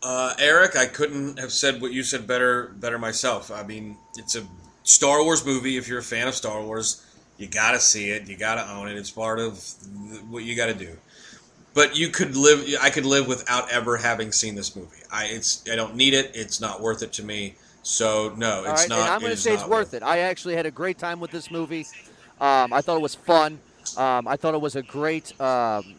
Uh, 0.00 0.32
Eric, 0.38 0.76
I 0.76 0.86
couldn't 0.86 1.40
have 1.40 1.50
said 1.50 1.82
what 1.82 1.92
you 1.92 2.04
said 2.04 2.28
better 2.28 2.68
better 2.76 3.00
myself. 3.00 3.50
I 3.50 3.64
mean, 3.64 3.96
it's 4.16 4.36
a 4.36 4.46
Star 4.84 5.24
Wars 5.24 5.44
movie. 5.44 5.76
If 5.76 5.88
you're 5.88 5.98
a 5.98 6.04
fan 6.04 6.28
of 6.28 6.36
Star 6.36 6.62
Wars, 6.62 7.04
you 7.36 7.48
got 7.48 7.72
to 7.72 7.80
see 7.80 8.10
it. 8.10 8.28
You 8.28 8.36
got 8.36 8.64
to 8.64 8.72
own 8.72 8.86
it. 8.86 8.96
It's 8.96 9.10
part 9.10 9.40
of 9.40 9.58
what 10.30 10.44
you 10.44 10.54
got 10.54 10.66
to 10.66 10.74
do. 10.74 10.96
But 11.74 11.96
you 11.96 12.10
could 12.10 12.36
live. 12.36 12.64
I 12.80 12.90
could 12.90 13.06
live 13.06 13.26
without 13.26 13.72
ever 13.72 13.96
having 13.96 14.30
seen 14.30 14.54
this 14.54 14.76
movie. 14.76 15.02
I 15.10 15.24
it's. 15.24 15.64
I 15.68 15.74
don't 15.74 15.96
need 15.96 16.14
it. 16.14 16.30
It's 16.32 16.60
not 16.60 16.80
worth 16.80 17.02
it 17.02 17.12
to 17.14 17.24
me. 17.24 17.56
So 17.82 18.32
no, 18.36 18.60
it's 18.64 18.82
right, 18.82 18.88
not. 18.88 18.98
and 19.00 19.08
I'm 19.10 19.20
going 19.20 19.32
to 19.32 19.36
say 19.36 19.52
it's 19.52 19.62
not 19.62 19.70
worth 19.70 19.94
it. 19.94 20.02
I 20.02 20.18
actually 20.18 20.54
had 20.54 20.66
a 20.66 20.70
great 20.70 20.98
time 20.98 21.18
with 21.20 21.30
this 21.30 21.50
movie. 21.50 21.86
Um, 22.40 22.72
I 22.72 22.80
thought 22.80 22.96
it 22.96 23.02
was 23.02 23.14
fun. 23.14 23.58
Um, 23.96 24.28
I 24.28 24.36
thought 24.36 24.54
it 24.54 24.60
was 24.60 24.76
a 24.76 24.82
great 24.82 25.38
um, 25.40 25.94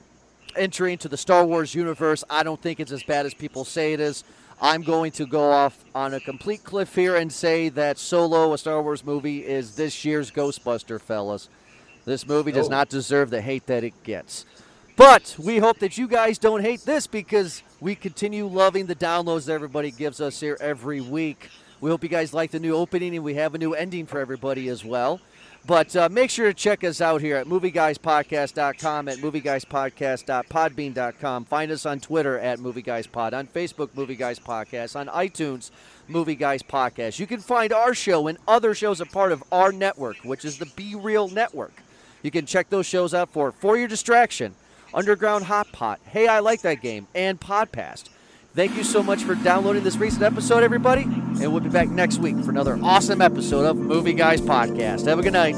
entry 0.55 0.93
into 0.93 1.09
the 1.09 1.17
Star 1.17 1.45
Wars 1.45 1.75
universe. 1.75 2.23
I 2.29 2.43
don't 2.43 2.61
think 2.61 2.79
it's 2.79 2.91
as 2.91 3.03
bad 3.03 3.25
as 3.25 3.33
people 3.33 3.65
say 3.65 3.93
it 3.93 3.99
is. 3.99 4.23
I'm 4.61 4.81
going 4.83 5.11
to 5.13 5.25
go 5.25 5.51
off 5.51 5.83
on 5.93 6.13
a 6.13 6.21
complete 6.21 6.63
cliff 6.63 6.95
here 6.95 7.17
and 7.17 7.31
say 7.31 7.67
that 7.69 7.97
Solo, 7.97 8.53
a 8.53 8.57
Star 8.57 8.81
Wars 8.81 9.03
movie, 9.03 9.39
is 9.45 9.75
this 9.75 10.05
year's 10.05 10.31
Ghostbuster, 10.31 11.01
fellas. 11.01 11.49
This 12.05 12.25
movie 12.25 12.51
does 12.53 12.67
Oh. 12.67 12.71
not 12.71 12.87
deserve 12.87 13.29
the 13.29 13.41
hate 13.41 13.65
that 13.65 13.83
it 13.83 13.93
gets. 14.03 14.45
But 14.95 15.35
we 15.37 15.57
hope 15.57 15.79
that 15.79 15.97
you 15.97 16.07
guys 16.07 16.37
don't 16.37 16.61
hate 16.61 16.81
this 16.81 17.07
because 17.07 17.61
we 17.81 17.95
continue 17.95 18.45
loving 18.47 18.85
the 18.85 18.95
downloads 18.95 19.45
that 19.47 19.53
everybody 19.53 19.91
gives 19.91 20.21
us 20.21 20.39
here 20.39 20.57
every 20.61 21.01
week. 21.01 21.49
We 21.83 21.89
hope 21.89 22.01
you 22.01 22.07
guys 22.07 22.33
like 22.33 22.51
the 22.51 22.61
new 22.61 22.75
opening 22.75 23.13
and 23.13 23.25
we 23.25 23.33
have 23.33 23.55
a 23.55 23.57
new 23.57 23.73
ending 23.73 24.05
for 24.05 24.21
everybody 24.21 24.69
as 24.69 24.85
well. 24.85 25.19
But 25.65 25.93
uh, 25.97 26.07
make 26.07 26.29
sure 26.29 26.47
to 26.47 26.53
check 26.53 26.81
us 26.85 27.01
out 27.01 27.19
here 27.19 27.35
at 27.35 27.45
movieguyspodcast.com, 27.45 29.09
at 29.09 29.17
movieguyspodcast.podbean.com. 29.17 31.43
Find 31.43 31.71
us 31.73 31.85
on 31.85 31.99
Twitter 31.99 32.39
at 32.39 32.59
movieguyspod, 32.59 33.33
on 33.33 33.47
Facebook, 33.47 33.89
Movie 33.95 34.15
Guys 34.15 34.39
Podcast, 34.39 34.97
on 34.97 35.07
iTunes, 35.07 35.71
Movie 36.07 36.35
Guys 36.35 36.63
Podcast. 36.63 37.19
You 37.19 37.27
can 37.27 37.41
find 37.41 37.73
our 37.73 37.93
show 37.93 38.27
and 38.27 38.37
other 38.47 38.73
shows 38.73 39.01
a 39.01 39.05
part 39.05 39.33
of 39.33 39.43
our 39.51 39.73
network, 39.73 40.15
which 40.23 40.45
is 40.45 40.59
the 40.59 40.71
Be 40.77 40.95
Real 40.95 41.27
Network. 41.27 41.83
You 42.21 42.31
can 42.31 42.45
check 42.45 42.69
those 42.69 42.85
shows 42.85 43.13
out 43.13 43.29
for 43.29 43.51
For 43.51 43.75
Your 43.75 43.89
Distraction, 43.89 44.55
Underground 44.93 45.43
Hot 45.43 45.69
Pot, 45.73 45.99
Hey, 46.05 46.27
I 46.27 46.39
Like 46.39 46.61
That 46.61 46.81
Game, 46.81 47.07
and 47.13 47.41
Podpast. 47.41 48.07
Thank 48.55 48.75
you 48.75 48.83
so 48.83 49.01
much 49.01 49.23
for 49.23 49.33
downloading 49.33 49.83
this 49.83 49.97
recent 49.97 50.21
episode, 50.21 50.61
everybody. 50.61 51.01
And 51.03 51.51
we'll 51.51 51.59
be 51.59 51.69
back 51.69 51.89
next 51.89 52.19
week 52.19 52.37
for 52.43 52.51
another 52.51 52.79
awesome 52.83 53.19
episode 53.19 53.65
of 53.65 53.77
Movie 53.77 54.13
Guys 54.13 54.41
Podcast. 54.41 55.07
Have 55.07 55.17
a 55.17 55.23
good 55.23 55.33
night. 55.33 55.55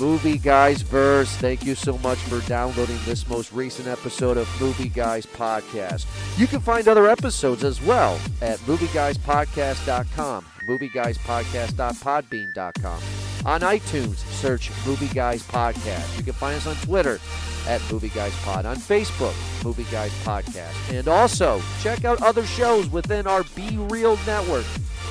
Movie 0.00 0.38
Guys 0.38 0.82
Verse, 0.82 1.30
thank 1.36 1.64
you 1.64 1.74
so 1.74 1.98
much 1.98 2.18
for 2.18 2.40
downloading 2.48 2.98
this 3.04 3.28
most 3.28 3.52
recent 3.52 3.88
episode 3.88 4.36
of 4.36 4.48
Movie 4.60 4.88
Guys 4.88 5.26
Podcast. 5.26 6.06
You 6.38 6.46
can 6.46 6.60
find 6.60 6.88
other 6.88 7.06
episodes 7.06 7.64
as 7.64 7.82
well 7.82 8.18
at 8.40 8.58
movieguyspodcast.com, 8.60 10.46
movieguyspodcast.podbean.com. 10.66 13.02
On 13.46 13.60
iTunes, 13.62 14.16
search 14.16 14.70
Movie 14.86 15.08
Guys 15.08 15.42
Podcast. 15.42 16.18
You 16.18 16.24
can 16.24 16.34
find 16.34 16.56
us 16.56 16.66
on 16.66 16.76
Twitter 16.76 17.18
at 17.66 17.80
Movie 17.90 18.10
Guys 18.10 18.36
Pod, 18.42 18.66
on 18.66 18.76
Facebook, 18.76 19.34
Movie 19.64 19.86
Guys 19.90 20.12
Podcast. 20.24 20.92
And 20.92 21.08
also, 21.08 21.62
check 21.80 22.04
out 22.04 22.20
other 22.22 22.44
shows 22.44 22.90
within 22.90 23.26
our 23.26 23.44
Be 23.54 23.78
Real 23.78 24.18
network 24.26 24.66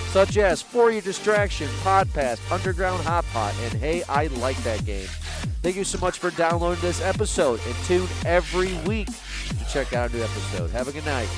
such 0.09 0.37
as 0.37 0.61
For 0.61 0.91
Your 0.91 1.01
Distraction, 1.01 1.67
Podcast, 1.83 2.39
Underground 2.51 3.03
Hot 3.03 3.25
Pot, 3.25 3.53
and 3.61 3.73
Hey, 3.73 4.03
I 4.09 4.27
Like 4.27 4.57
That 4.63 4.83
Game. 4.85 5.07
Thank 5.61 5.75
you 5.75 5.83
so 5.83 5.99
much 5.99 6.17
for 6.17 6.31
downloading 6.31 6.81
this 6.81 7.01
episode 7.01 7.59
and 7.65 7.75
tune 7.85 8.07
every 8.25 8.73
week 8.87 9.07
to 9.07 9.65
check 9.71 9.93
out 9.93 10.11
a 10.11 10.15
new 10.15 10.23
episode. 10.23 10.71
Have 10.71 10.87
a 10.87 10.91
good 10.91 11.05
night. 11.05 11.29